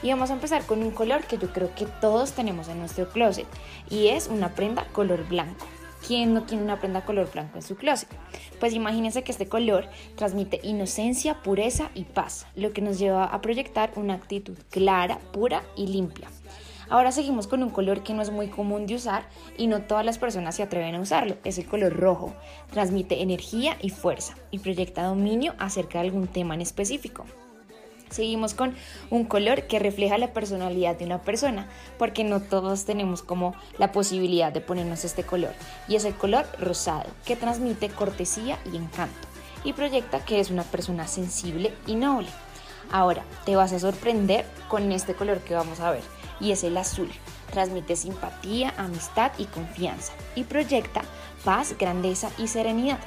Y 0.03 0.11
vamos 0.11 0.31
a 0.31 0.35
empezar 0.35 0.65
con 0.67 0.83
un 0.83 0.91
color 0.91 1.25
que 1.25 1.39
yo 1.39 1.53
creo 1.53 1.75
que 1.75 1.87
todos 1.87 2.33
tenemos 2.33 2.69
en 2.69 2.79
nuestro 2.79 3.09
closet 3.09 3.47
y 3.89 4.09
es 4.09 4.27
una 4.27 4.55
prenda 4.55 4.85
color 4.93 5.27
blanco. 5.29 5.67
¿Quién 6.07 6.35
no 6.35 6.43
tiene 6.43 6.65
una 6.65 6.81
prenda 6.81 7.05
color 7.05 7.31
blanco 7.33 7.59
en 7.59 7.63
su 7.63 7.77
closet? 7.77 8.09
Pues 8.59 8.75
imagínense 8.75 9.23
que 9.23 9.31
este 9.31 9.49
color 9.49 9.89
transmite 10.17 10.61
inocencia, 10.65 11.41
pureza 11.43 11.91
y 11.95 12.05
paz, 12.05 12.47
lo 12.57 12.73
que 12.73 12.83
nos 12.83 12.99
lleva 12.99 13.25
a 13.25 13.41
proyectar 13.41 13.93
una 13.95 14.15
actitud 14.15 14.57
clara, 14.71 15.19
pura 15.33 15.63
y 15.77 15.87
limpia. 15.87 16.29
Ahora 16.89 17.13
seguimos 17.13 17.47
con 17.47 17.63
un 17.63 17.71
color 17.71 18.03
que 18.03 18.15
no 18.15 18.23
es 18.23 18.31
muy 18.31 18.49
común 18.49 18.87
de 18.87 18.95
usar 18.95 19.27
y 19.57 19.67
no 19.67 19.83
todas 19.83 20.05
las 20.05 20.19
personas 20.19 20.57
se 20.57 20.63
atreven 20.63 20.95
a 20.95 21.01
usarlo. 21.01 21.37
Es 21.45 21.59
el 21.59 21.67
color 21.67 21.97
rojo. 21.97 22.35
Transmite 22.71 23.23
energía 23.23 23.77
y 23.81 23.91
fuerza 23.91 24.35
y 24.51 24.59
proyecta 24.59 25.05
dominio 25.05 25.55
acerca 25.59 26.01
de 26.01 26.07
algún 26.07 26.27
tema 26.27 26.55
en 26.55 26.61
específico. 26.61 27.25
Seguimos 28.13 28.53
con 28.53 28.75
un 29.09 29.25
color 29.25 29.67
que 29.67 29.79
refleja 29.79 30.19
la 30.19 30.35
personalidad 30.35 30.99
de 30.99 31.07
una 31.07 31.23
persona, 31.23 31.67
porque 31.99 32.25
no 32.25 32.41
todos 32.41 32.85
tenemos 32.85 33.23
como 33.23 33.55
la 33.79 33.91
posibilidad 33.91 34.53
de 34.53 34.61
ponernos 34.61 35.05
este 35.05 35.23
color. 35.23 35.53
Y 35.89 35.97
es 35.97 36.05
el 36.05 36.15
color 36.15 36.45
rosado, 36.61 37.09
que 37.25 37.37
transmite 37.37 37.89
cortesía 37.89 38.59
y 38.71 38.77
encanto, 38.77 39.29
y 39.65 39.73
proyecta 39.73 40.23
que 40.27 40.35
eres 40.35 40.51
una 40.51 40.63
persona 40.63 41.07
sensible 41.07 41.73
y 41.87 41.95
noble. 41.95 42.29
Ahora, 42.91 43.25
te 43.47 43.57
vas 43.57 43.73
a 43.73 43.79
sorprender 43.79 44.45
con 44.69 44.93
este 44.93 45.15
color 45.15 45.39
que 45.39 45.55
vamos 45.55 45.81
a 45.81 45.91
ver, 45.91 46.03
y 46.41 46.53
es 46.53 46.65
el 46.65 46.77
azul. 46.77 47.11
Transmite 47.51 47.97
simpatía, 47.97 48.73
amistad 48.77 49.33
y 49.39 49.45
confianza, 49.45 50.13
y 50.35 50.45
proyecta 50.45 51.03
paz, 51.45 51.77
grandeza 51.79 52.31
y 52.39 52.49
serenidad. 52.49 52.99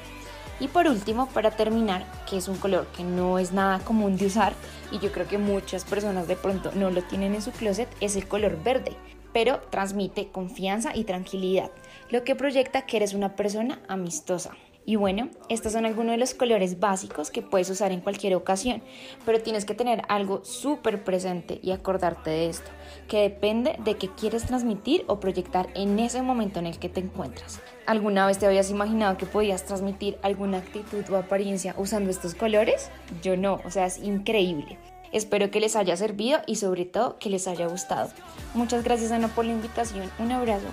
Y 0.58 0.68
por 0.68 0.86
último, 0.86 1.28
para 1.28 1.50
terminar, 1.50 2.06
que 2.28 2.38
es 2.38 2.48
un 2.48 2.56
color 2.56 2.86
que 2.96 3.04
no 3.04 3.38
es 3.38 3.52
nada 3.52 3.78
común 3.80 4.16
de 4.16 4.26
usar 4.26 4.54
y 4.90 4.98
yo 5.00 5.12
creo 5.12 5.28
que 5.28 5.38
muchas 5.38 5.84
personas 5.84 6.28
de 6.28 6.36
pronto 6.36 6.72
no 6.74 6.90
lo 6.90 7.02
tienen 7.02 7.34
en 7.34 7.42
su 7.42 7.50
closet, 7.50 7.88
es 8.00 8.16
el 8.16 8.26
color 8.26 8.62
verde, 8.62 8.96
pero 9.32 9.60
transmite 9.70 10.28
confianza 10.28 10.96
y 10.96 11.04
tranquilidad, 11.04 11.70
lo 12.08 12.24
que 12.24 12.34
proyecta 12.34 12.86
que 12.86 12.96
eres 12.96 13.12
una 13.12 13.36
persona 13.36 13.80
amistosa. 13.86 14.52
Y 14.88 14.94
bueno, 14.94 15.28
estos 15.48 15.72
son 15.72 15.84
algunos 15.84 16.12
de 16.12 16.18
los 16.18 16.32
colores 16.34 16.78
básicos 16.78 17.32
que 17.32 17.42
puedes 17.42 17.68
usar 17.68 17.90
en 17.90 18.00
cualquier 18.00 18.36
ocasión, 18.36 18.82
pero 19.24 19.42
tienes 19.42 19.64
que 19.64 19.74
tener 19.74 20.02
algo 20.08 20.44
súper 20.44 21.02
presente 21.02 21.58
y 21.60 21.72
acordarte 21.72 22.30
de 22.30 22.48
esto, 22.48 22.70
que 23.08 23.22
depende 23.22 23.76
de 23.82 23.96
qué 23.96 24.08
quieres 24.10 24.46
transmitir 24.46 25.04
o 25.08 25.18
proyectar 25.18 25.68
en 25.74 25.98
ese 25.98 26.22
momento 26.22 26.60
en 26.60 26.66
el 26.66 26.78
que 26.78 26.88
te 26.88 27.00
encuentras. 27.00 27.60
¿Alguna 27.84 28.28
vez 28.28 28.38
te 28.38 28.46
habías 28.46 28.70
imaginado 28.70 29.16
que 29.16 29.26
podías 29.26 29.64
transmitir 29.64 30.18
alguna 30.22 30.58
actitud 30.58 31.04
o 31.10 31.16
apariencia 31.16 31.74
usando 31.76 32.08
estos 32.10 32.36
colores? 32.36 32.90
Yo 33.22 33.36
no, 33.36 33.60
o 33.64 33.70
sea, 33.72 33.86
es 33.86 33.98
increíble. 33.98 34.78
Espero 35.12 35.50
que 35.50 35.60
les 35.60 35.74
haya 35.74 35.96
servido 35.96 36.40
y 36.46 36.56
sobre 36.56 36.84
todo 36.84 37.18
que 37.18 37.30
les 37.30 37.48
haya 37.48 37.66
gustado. 37.66 38.10
Muchas 38.54 38.84
gracias 38.84 39.10
Ana 39.10 39.28
por 39.28 39.44
la 39.44 39.52
invitación. 39.52 40.10
Un 40.20 40.30
abrazo. 40.30 40.66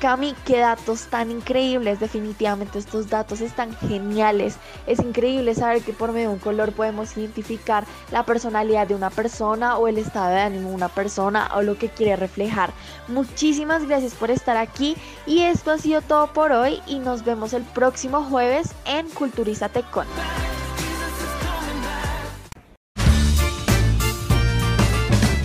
Cami, 0.00 0.34
qué 0.46 0.60
datos 0.60 1.08
tan 1.08 1.30
increíbles. 1.30 2.00
Definitivamente 2.00 2.78
estos 2.78 3.10
datos 3.10 3.42
están 3.42 3.76
geniales. 3.76 4.56
Es 4.86 4.98
increíble 4.98 5.54
saber 5.54 5.82
que 5.82 5.92
por 5.92 6.12
medio 6.12 6.28
de 6.28 6.34
un 6.36 6.40
color 6.40 6.72
podemos 6.72 7.14
identificar 7.18 7.84
la 8.10 8.24
personalidad 8.24 8.86
de 8.86 8.94
una 8.94 9.10
persona 9.10 9.76
o 9.76 9.88
el 9.88 9.98
estado 9.98 10.30
de 10.30 10.40
ánimo 10.40 10.70
de 10.70 10.74
una 10.74 10.88
persona 10.88 11.50
o 11.54 11.60
lo 11.60 11.76
que 11.76 11.90
quiere 11.90 12.16
reflejar. 12.16 12.72
Muchísimas 13.08 13.86
gracias 13.86 14.14
por 14.14 14.30
estar 14.30 14.56
aquí 14.56 14.96
y 15.26 15.42
esto 15.42 15.70
ha 15.70 15.76
sido 15.76 16.00
todo 16.00 16.28
por 16.28 16.52
hoy 16.52 16.80
y 16.86 16.98
nos 16.98 17.22
vemos 17.22 17.52
el 17.52 17.62
próximo 17.62 18.24
jueves 18.24 18.70
en 18.86 19.06
Culturízate 19.10 19.82
con. 19.82 20.06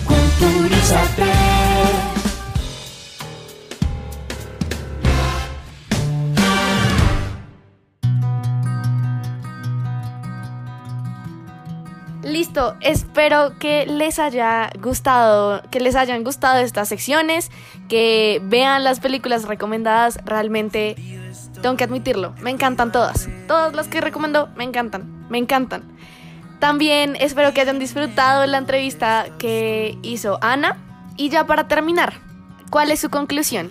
Culturízate. 0.06 1.35
Listo, 12.26 12.74
espero 12.80 13.56
que 13.60 13.86
les 13.86 14.18
haya 14.18 14.70
gustado, 14.82 15.62
que 15.70 15.78
les 15.78 15.94
hayan 15.94 16.24
gustado 16.24 16.58
estas 16.58 16.88
secciones, 16.88 17.52
que 17.88 18.40
vean 18.42 18.82
las 18.82 18.98
películas 18.98 19.44
recomendadas, 19.44 20.18
realmente 20.24 20.96
tengo 21.62 21.76
que 21.76 21.84
admitirlo, 21.84 22.34
me 22.40 22.50
encantan 22.50 22.90
todas. 22.90 23.28
Todas 23.46 23.74
las 23.76 23.86
que 23.86 24.00
recomiendo 24.00 24.48
me 24.56 24.64
encantan, 24.64 25.24
me 25.30 25.38
encantan. 25.38 25.84
También 26.58 27.16
espero 27.20 27.54
que 27.54 27.60
hayan 27.60 27.78
disfrutado 27.78 28.44
la 28.46 28.58
entrevista 28.58 29.26
que 29.38 29.96
hizo 30.02 30.38
Ana. 30.42 30.78
Y 31.16 31.28
ya 31.28 31.46
para 31.46 31.68
terminar, 31.68 32.14
¿cuál 32.70 32.90
es 32.90 32.98
su 32.98 33.08
conclusión? 33.08 33.70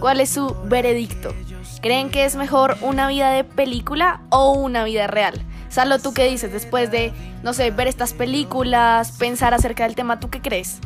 ¿Cuál 0.00 0.20
es 0.20 0.30
su 0.30 0.56
veredicto? 0.64 1.34
¿Creen 1.82 2.08
que 2.08 2.24
es 2.24 2.34
mejor 2.34 2.78
una 2.80 3.08
vida 3.08 3.30
de 3.30 3.44
película 3.44 4.22
o 4.30 4.52
una 4.52 4.84
vida 4.84 5.06
real? 5.06 5.44
Salo, 5.70 6.00
¿tú 6.00 6.12
qué 6.12 6.24
dices 6.24 6.52
después 6.52 6.90
de, 6.90 7.12
no 7.44 7.54
sé, 7.54 7.70
ver 7.70 7.86
estas 7.86 8.12
películas, 8.12 9.12
pensar 9.12 9.54
acerca 9.54 9.84
del 9.84 9.94
tema? 9.94 10.18
¿Tú 10.18 10.28
qué 10.28 10.42
crees? 10.42 10.80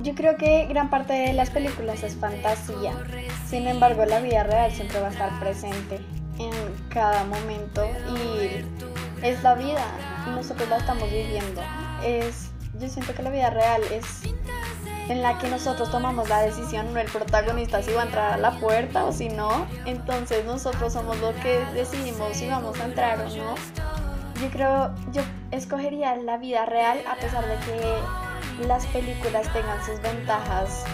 Yo 0.00 0.14
creo 0.14 0.38
que 0.38 0.66
gran 0.66 0.88
parte 0.88 1.12
de 1.12 1.34
las 1.34 1.50
películas 1.50 2.02
es 2.02 2.16
fantasía. 2.16 2.92
Sin 3.46 3.68
embargo, 3.68 4.06
la 4.06 4.20
vida 4.20 4.42
real 4.42 4.72
siempre 4.72 5.00
va 5.00 5.08
a 5.08 5.10
estar 5.10 5.38
presente 5.38 6.00
en 6.38 6.50
cada 6.88 7.24
momento 7.24 7.84
y 8.08 8.64
es 9.22 9.42
la 9.42 9.54
vida 9.54 9.84
y 10.26 10.30
nosotros 10.30 10.66
la 10.70 10.78
estamos 10.78 11.10
viviendo. 11.10 11.60
Es, 12.02 12.48
yo 12.80 12.88
siento 12.88 13.14
que 13.14 13.22
la 13.22 13.30
vida 13.30 13.50
real 13.50 13.82
es 13.92 14.22
en 15.08 15.22
la 15.22 15.38
que 15.38 15.48
nosotros 15.48 15.90
tomamos 15.90 16.28
la 16.30 16.40
decisión, 16.40 16.92
no 16.94 17.00
el 17.00 17.08
protagonista 17.08 17.82
si 17.82 17.92
va 17.92 18.02
a 18.02 18.06
entrar 18.06 18.32
a 18.32 18.36
la 18.38 18.52
puerta 18.52 19.04
o 19.04 19.12
si 19.12 19.28
no. 19.28 19.66
Entonces 19.84 20.44
nosotros 20.46 20.94
somos 20.94 21.18
los 21.20 21.34
que 21.36 21.64
decidimos 21.74 22.34
si 22.36 22.48
vamos 22.48 22.80
a 22.80 22.86
entrar 22.86 23.20
o 23.20 23.28
no. 23.28 23.54
Yo 24.42 24.50
creo, 24.50 24.92
yo 25.12 25.22
escogería 25.52 26.16
la 26.16 26.36
vida 26.36 26.66
real 26.66 26.98
a 27.08 27.14
pesar 27.14 27.46
de 27.46 27.54
que 27.64 28.66
las 28.66 28.84
películas 28.86 29.46
tengan 29.52 29.84
sus 29.86 30.02
ventajas 30.02 30.84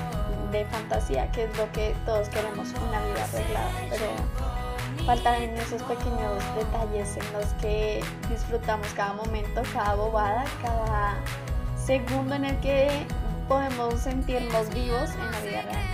de 0.53 0.67
fantasía, 0.67 1.33
que 1.33 1.45
es 1.45 1.57
lo 1.57 1.73
que 1.73 1.97
todos 2.05 2.29
queremos, 2.29 2.69
una 2.87 3.01
vida 3.07 3.25
arreglada, 3.25 3.71
pero 3.89 5.07
faltan 5.07 5.43
esos 5.57 5.83
pequeños 5.85 6.45
detalles 6.57 7.17
en 7.17 7.33
los 7.33 7.47
que 7.63 8.05
disfrutamos 8.29 8.87
cada 8.89 9.15
momento, 9.15 9.63
cada 9.73 9.95
bobada, 9.95 10.45
cada 10.61 11.15
segundo 11.83 12.35
en 12.35 12.45
el 12.45 12.61
que 12.61 13.07
podemos 13.49 13.99
sentirnos 13.99 14.69
vivos 14.75 15.09
en 15.15 15.33
la 15.33 15.41
vida 15.41 15.63
real. 15.63 15.87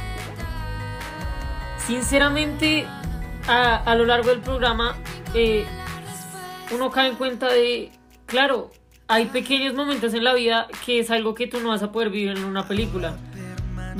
Sinceramente, 1.79 2.85
a, 3.47 3.95
lo 3.95 4.07
largo 4.07 4.31
del 4.31 4.41
programa, 4.41 4.97
eh, 5.35 5.65
uno 6.73 6.91
cae 6.91 7.11
en 7.11 7.17
cuenta 7.17 7.49
de, 7.49 7.91
claro, 8.27 8.71
hay 9.09 9.27
pequeños 9.27 9.75
momentos 9.75 10.15
en 10.15 10.25
la 10.25 10.35
vida 10.35 10.67
que 10.85 10.99
es 10.99 11.11
algo 11.11 11.35
que 11.35 11.47
tú 11.47 11.61
no 11.61 11.71
vas 11.71 11.83
a 11.83 11.93
poder 11.93 12.11
vivir 12.11 12.37
en 12.37 12.45
una 12.45 12.67
película. 12.67 13.17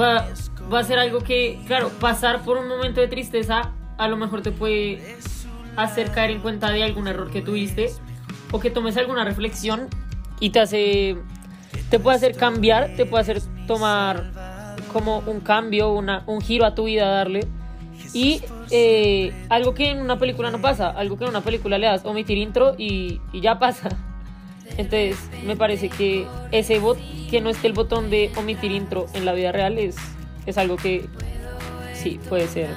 Va, 0.01 0.29
va 0.73 0.79
a 0.79 0.85
ser 0.85 0.99
algo 0.99 1.21
que, 1.21 1.61
claro, 1.67 1.91
pasar 2.01 2.43
por 2.43 2.57
un 2.57 2.69
momento 2.69 3.01
de 3.01 3.09
tristeza 3.09 3.73
a 3.99 4.09
lo 4.09 4.17
mejor 4.17 4.43
te 4.43 4.51
puede 4.51 5.17
hacer 5.77 6.11
caer 6.11 6.31
en 6.31 6.41
cuenta 6.41 6.71
de 6.71 6.83
algún 6.83 7.07
error 7.09 7.31
que 7.31 7.43
tuviste 7.43 7.93
o 8.51 8.61
que 8.61 8.71
tomes 8.71 8.97
alguna 8.97 9.25
reflexión 9.25 9.89
y 10.41 10.51
te 10.51 10.61
hace, 10.61 11.17
te 11.91 11.99
puede 11.99 12.17
hacer 12.17 12.37
cambiar, 12.37 12.95
te 12.97 13.07
puede 13.07 13.23
hacer 13.23 13.43
tomar 13.67 14.75
como 14.93 15.19
un 15.27 15.41
cambio, 15.41 15.93
una, 15.93 16.23
un 16.27 16.41
giro 16.41 16.65
a 16.65 16.75
tu 16.75 16.85
vida, 16.85 17.09
darle. 17.09 17.47
Y 18.13 18.43
eh, 18.77 19.33
algo 19.51 19.73
que 19.73 19.91
en 19.91 20.01
una 20.01 20.19
película 20.19 20.51
no 20.51 20.61
pasa, 20.61 20.91
algo 20.91 21.17
que 21.17 21.23
en 21.23 21.31
una 21.31 21.43
película 21.43 21.79
le 21.79 21.87
das 21.87 22.05
omitir 22.05 22.39
intro 22.39 22.75
y, 22.77 23.21
y 23.33 23.41
ya 23.41 23.61
pasa. 23.61 23.89
Entonces, 24.77 25.17
me 25.47 25.55
parece 25.55 25.89
que 25.89 26.27
ese 26.51 26.81
bot, 26.81 26.99
que 27.31 27.41
no 27.41 27.51
esté 27.51 27.69
el 27.69 27.73
botón 27.73 28.11
de 28.11 28.33
omitir 28.37 28.73
intro 28.73 29.07
en 29.15 29.25
la 29.25 29.33
vida 29.33 29.53
real 29.53 29.79
es, 29.79 29.95
es 30.45 30.59
algo 30.59 30.75
que 30.75 31.07
sí 31.93 32.19
puede 32.29 32.49
ser 32.49 32.69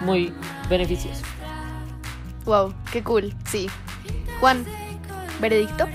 muy 0.00 0.32
beneficioso. 0.68 1.22
Wow, 2.44 2.74
qué 2.90 3.04
cool, 3.04 3.32
sí. 3.44 3.68
Juan, 4.40 4.64
¿veredicto? 5.40 5.86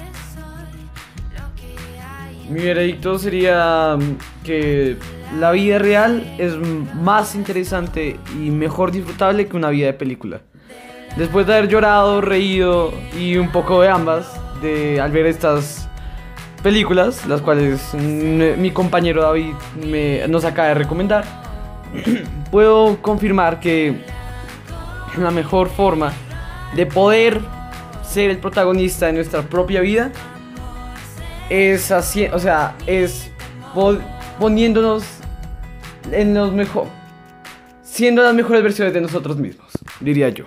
Mi 2.50 2.62
veredicto 2.62 3.20
sería 3.20 3.98
que 4.46 4.96
la 5.38 5.52
vida 5.52 5.78
real 5.80 6.24
es 6.38 6.54
más 6.96 7.36
interesante 7.36 8.20
y 8.34 8.50
mejor 8.50 8.92
disfrutable 8.92 9.48
que 9.48 9.56
una 9.56 9.70
vida 9.70 9.88
de 9.88 9.94
película. 9.94 10.42
Después 11.18 11.46
de 11.48 11.54
haber 11.58 11.70
llorado, 11.70 12.22
reído 12.22 12.94
y 13.20 13.38
un 13.38 13.52
poco 13.52 13.82
de 13.82 13.90
ambas, 13.90 14.28
de, 14.62 15.00
al 15.02 15.12
ver 15.12 15.26
estas 15.26 15.88
películas, 16.64 17.26
las 17.26 17.42
cuales 17.42 17.94
mi 17.94 18.72
compañero 18.72 19.22
David 19.24 19.54
me, 19.88 20.28
nos 20.28 20.46
acaba 20.46 20.70
de 20.70 20.74
recomendar, 20.76 21.24
puedo 22.52 23.02
confirmar 23.02 23.60
que 23.60 24.04
la 25.18 25.32
mejor 25.32 25.70
forma 25.70 26.12
de 26.76 26.86
poder 26.86 27.40
ser 28.08 28.30
el 28.30 28.38
protagonista 28.38 29.08
de 29.08 29.14
nuestra 29.14 29.42
propia 29.42 29.82
vida 29.82 30.12
es 31.50 31.92
así, 31.92 32.28
o 32.28 32.40
sea, 32.40 32.76
es 32.86 33.32
po- 33.74 33.98
poniéndonos 34.40 35.04
en 36.12 36.34
los 36.34 36.52
mejor 36.52 36.88
siendo 37.90 38.24
las 38.24 38.34
mejores 38.34 38.64
versiones 38.64 38.94
de 38.94 39.02
nosotros 39.02 39.38
mismos, 39.38 39.72
diría 40.00 40.30
yo. 40.30 40.46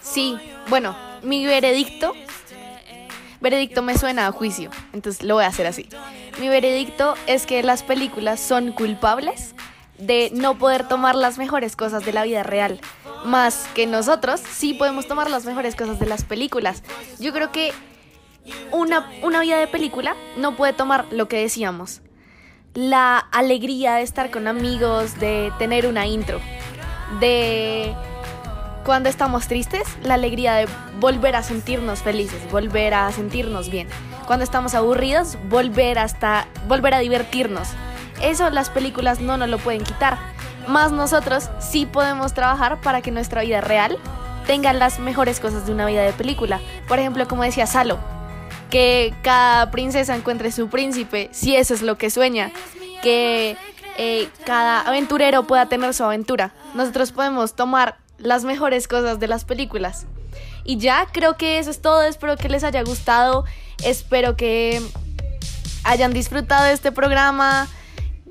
Sí, 0.00 0.36
bueno, 0.68 0.96
mi 1.22 1.44
veredicto 1.44 2.14
veredicto 3.40 3.82
me 3.82 3.98
suena 3.98 4.28
a 4.28 4.32
juicio, 4.32 4.70
entonces 4.92 5.24
lo 5.24 5.34
voy 5.34 5.44
a 5.44 5.48
hacer 5.48 5.66
así. 5.66 5.88
Mi 6.40 6.48
veredicto 6.48 7.16
es 7.26 7.44
que 7.44 7.62
las 7.64 7.82
películas 7.82 8.38
son 8.38 8.70
culpables 8.72 9.54
de 9.98 10.30
no 10.32 10.56
poder 10.56 10.86
tomar 10.86 11.16
las 11.16 11.38
mejores 11.38 11.74
cosas 11.74 12.04
de 12.04 12.12
la 12.12 12.22
vida 12.22 12.44
real. 12.44 12.80
Más 13.24 13.66
que 13.74 13.86
nosotros 13.86 14.40
sí 14.40 14.74
podemos 14.74 15.06
tomar 15.08 15.28
las 15.28 15.44
mejores 15.44 15.74
cosas 15.74 15.98
de 15.98 16.06
las 16.06 16.24
películas. 16.24 16.84
Yo 17.18 17.32
creo 17.32 17.50
que 17.50 17.72
una, 18.70 19.10
una 19.22 19.40
vida 19.40 19.58
de 19.58 19.66
película 19.66 20.14
no 20.36 20.56
puede 20.56 20.72
tomar 20.72 21.06
lo 21.10 21.26
que 21.26 21.38
decíamos. 21.38 22.00
La 22.74 23.18
alegría 23.18 23.96
de 23.96 24.02
estar 24.02 24.30
con 24.30 24.48
amigos, 24.48 25.20
de 25.20 25.52
tener 25.58 25.86
una 25.86 26.06
intro, 26.06 26.40
de 27.20 27.94
cuando 28.82 29.10
estamos 29.10 29.46
tristes, 29.46 29.82
la 30.02 30.14
alegría 30.14 30.54
de 30.54 30.66
volver 30.98 31.36
a 31.36 31.42
sentirnos 31.42 32.00
felices, 32.00 32.50
volver 32.50 32.94
a 32.94 33.12
sentirnos 33.12 33.68
bien. 33.68 33.88
Cuando 34.26 34.42
estamos 34.42 34.74
aburridos, 34.74 35.36
volver 35.50 35.98
hasta 35.98 36.46
volver 36.66 36.94
a 36.94 37.00
divertirnos. 37.00 37.68
Eso 38.22 38.48
las 38.48 38.70
películas 38.70 39.20
no 39.20 39.36
nos 39.36 39.50
lo 39.50 39.58
pueden 39.58 39.84
quitar. 39.84 40.16
Más 40.66 40.92
nosotros 40.92 41.50
sí 41.58 41.84
podemos 41.84 42.32
trabajar 42.32 42.80
para 42.80 43.02
que 43.02 43.10
nuestra 43.10 43.42
vida 43.42 43.60
real 43.60 43.98
tenga 44.46 44.72
las 44.72 44.98
mejores 44.98 45.40
cosas 45.40 45.66
de 45.66 45.72
una 45.72 45.84
vida 45.84 46.04
de 46.04 46.14
película. 46.14 46.58
Por 46.88 46.98
ejemplo, 46.98 47.28
como 47.28 47.42
decía 47.42 47.66
Salo, 47.66 47.98
que 48.72 49.12
cada 49.20 49.70
princesa 49.70 50.16
encuentre 50.16 50.50
su 50.50 50.70
príncipe, 50.70 51.28
si 51.30 51.54
eso 51.54 51.74
es 51.74 51.82
lo 51.82 51.98
que 51.98 52.08
sueña, 52.08 52.50
que 53.02 53.54
eh, 53.98 54.30
cada 54.46 54.80
aventurero 54.80 55.46
pueda 55.46 55.68
tener 55.68 55.92
su 55.92 56.02
aventura. 56.04 56.54
Nosotros 56.74 57.12
podemos 57.12 57.54
tomar 57.54 57.98
las 58.16 58.44
mejores 58.44 58.88
cosas 58.88 59.20
de 59.20 59.28
las 59.28 59.44
películas. 59.44 60.06
Y 60.64 60.78
ya, 60.78 61.06
creo 61.12 61.36
que 61.36 61.58
eso 61.58 61.70
es 61.70 61.82
todo. 61.82 62.02
Espero 62.02 62.38
que 62.38 62.48
les 62.48 62.64
haya 62.64 62.82
gustado. 62.82 63.44
Espero 63.84 64.38
que 64.38 64.80
hayan 65.84 66.14
disfrutado 66.14 66.64
de 66.64 66.72
este 66.72 66.92
programa. 66.92 67.68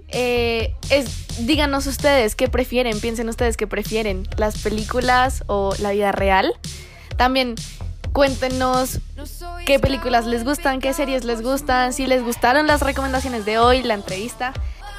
Eh, 0.07 0.73
díganos 1.41 1.85
ustedes 1.85 2.33
qué 2.35 2.47
prefieren, 2.47 2.99
piensen 2.99 3.29
ustedes 3.29 3.57
qué 3.57 3.67
prefieren, 3.67 4.27
las 4.37 4.57
películas 4.57 5.43
o 5.45 5.75
la 5.77 5.91
vida 5.91 6.11
real. 6.11 6.51
También 7.15 7.53
cuéntenos 8.13 8.99
qué 9.65 9.79
películas 9.79 10.25
les 10.25 10.43
gustan, 10.43 10.79
qué 10.79 10.93
series 10.93 11.23
les 11.23 11.41
gustan, 11.41 11.93
si 11.93 12.07
les 12.07 12.23
gustaron 12.23 12.67
las 12.67 12.81
recomendaciones 12.81 13.45
de 13.45 13.57
hoy, 13.57 13.83
la 13.83 13.93
entrevista. 13.93 14.53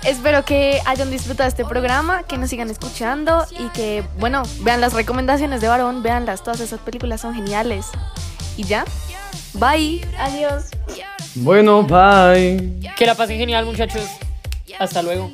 Espero 0.05 0.45
que 0.45 0.81
hayan 0.85 1.11
disfrutado 1.11 1.49
este 1.49 1.65
programa, 1.65 2.25
que 2.25 2.37
nos 2.37 2.51
sigan 2.51 2.69
escuchando 2.71 3.47
y 3.59 3.69
que, 3.69 4.03
bueno, 4.19 4.43
vean 4.61 4.81
las 4.81 4.95
recomendaciones 4.95 5.61
de 5.61 5.69
Varón, 5.69 6.03
veanlas, 6.03 6.43
todas 6.43 6.61
esas 6.61 6.81
películas 6.81 7.21
son 7.21 7.35
geniales. 7.35 7.87
Y 8.57 8.65
ya, 8.65 8.85
bye. 9.55 10.05
Adiós. 10.19 10.65
Bueno, 11.37 11.85
bye. 11.85 12.81
Que 12.97 13.07
la 13.07 13.15
pasen 13.15 13.39
genial, 13.39 13.65
muchachos. 13.65 14.07
Hasta 14.79 15.03
luego. 15.03 15.31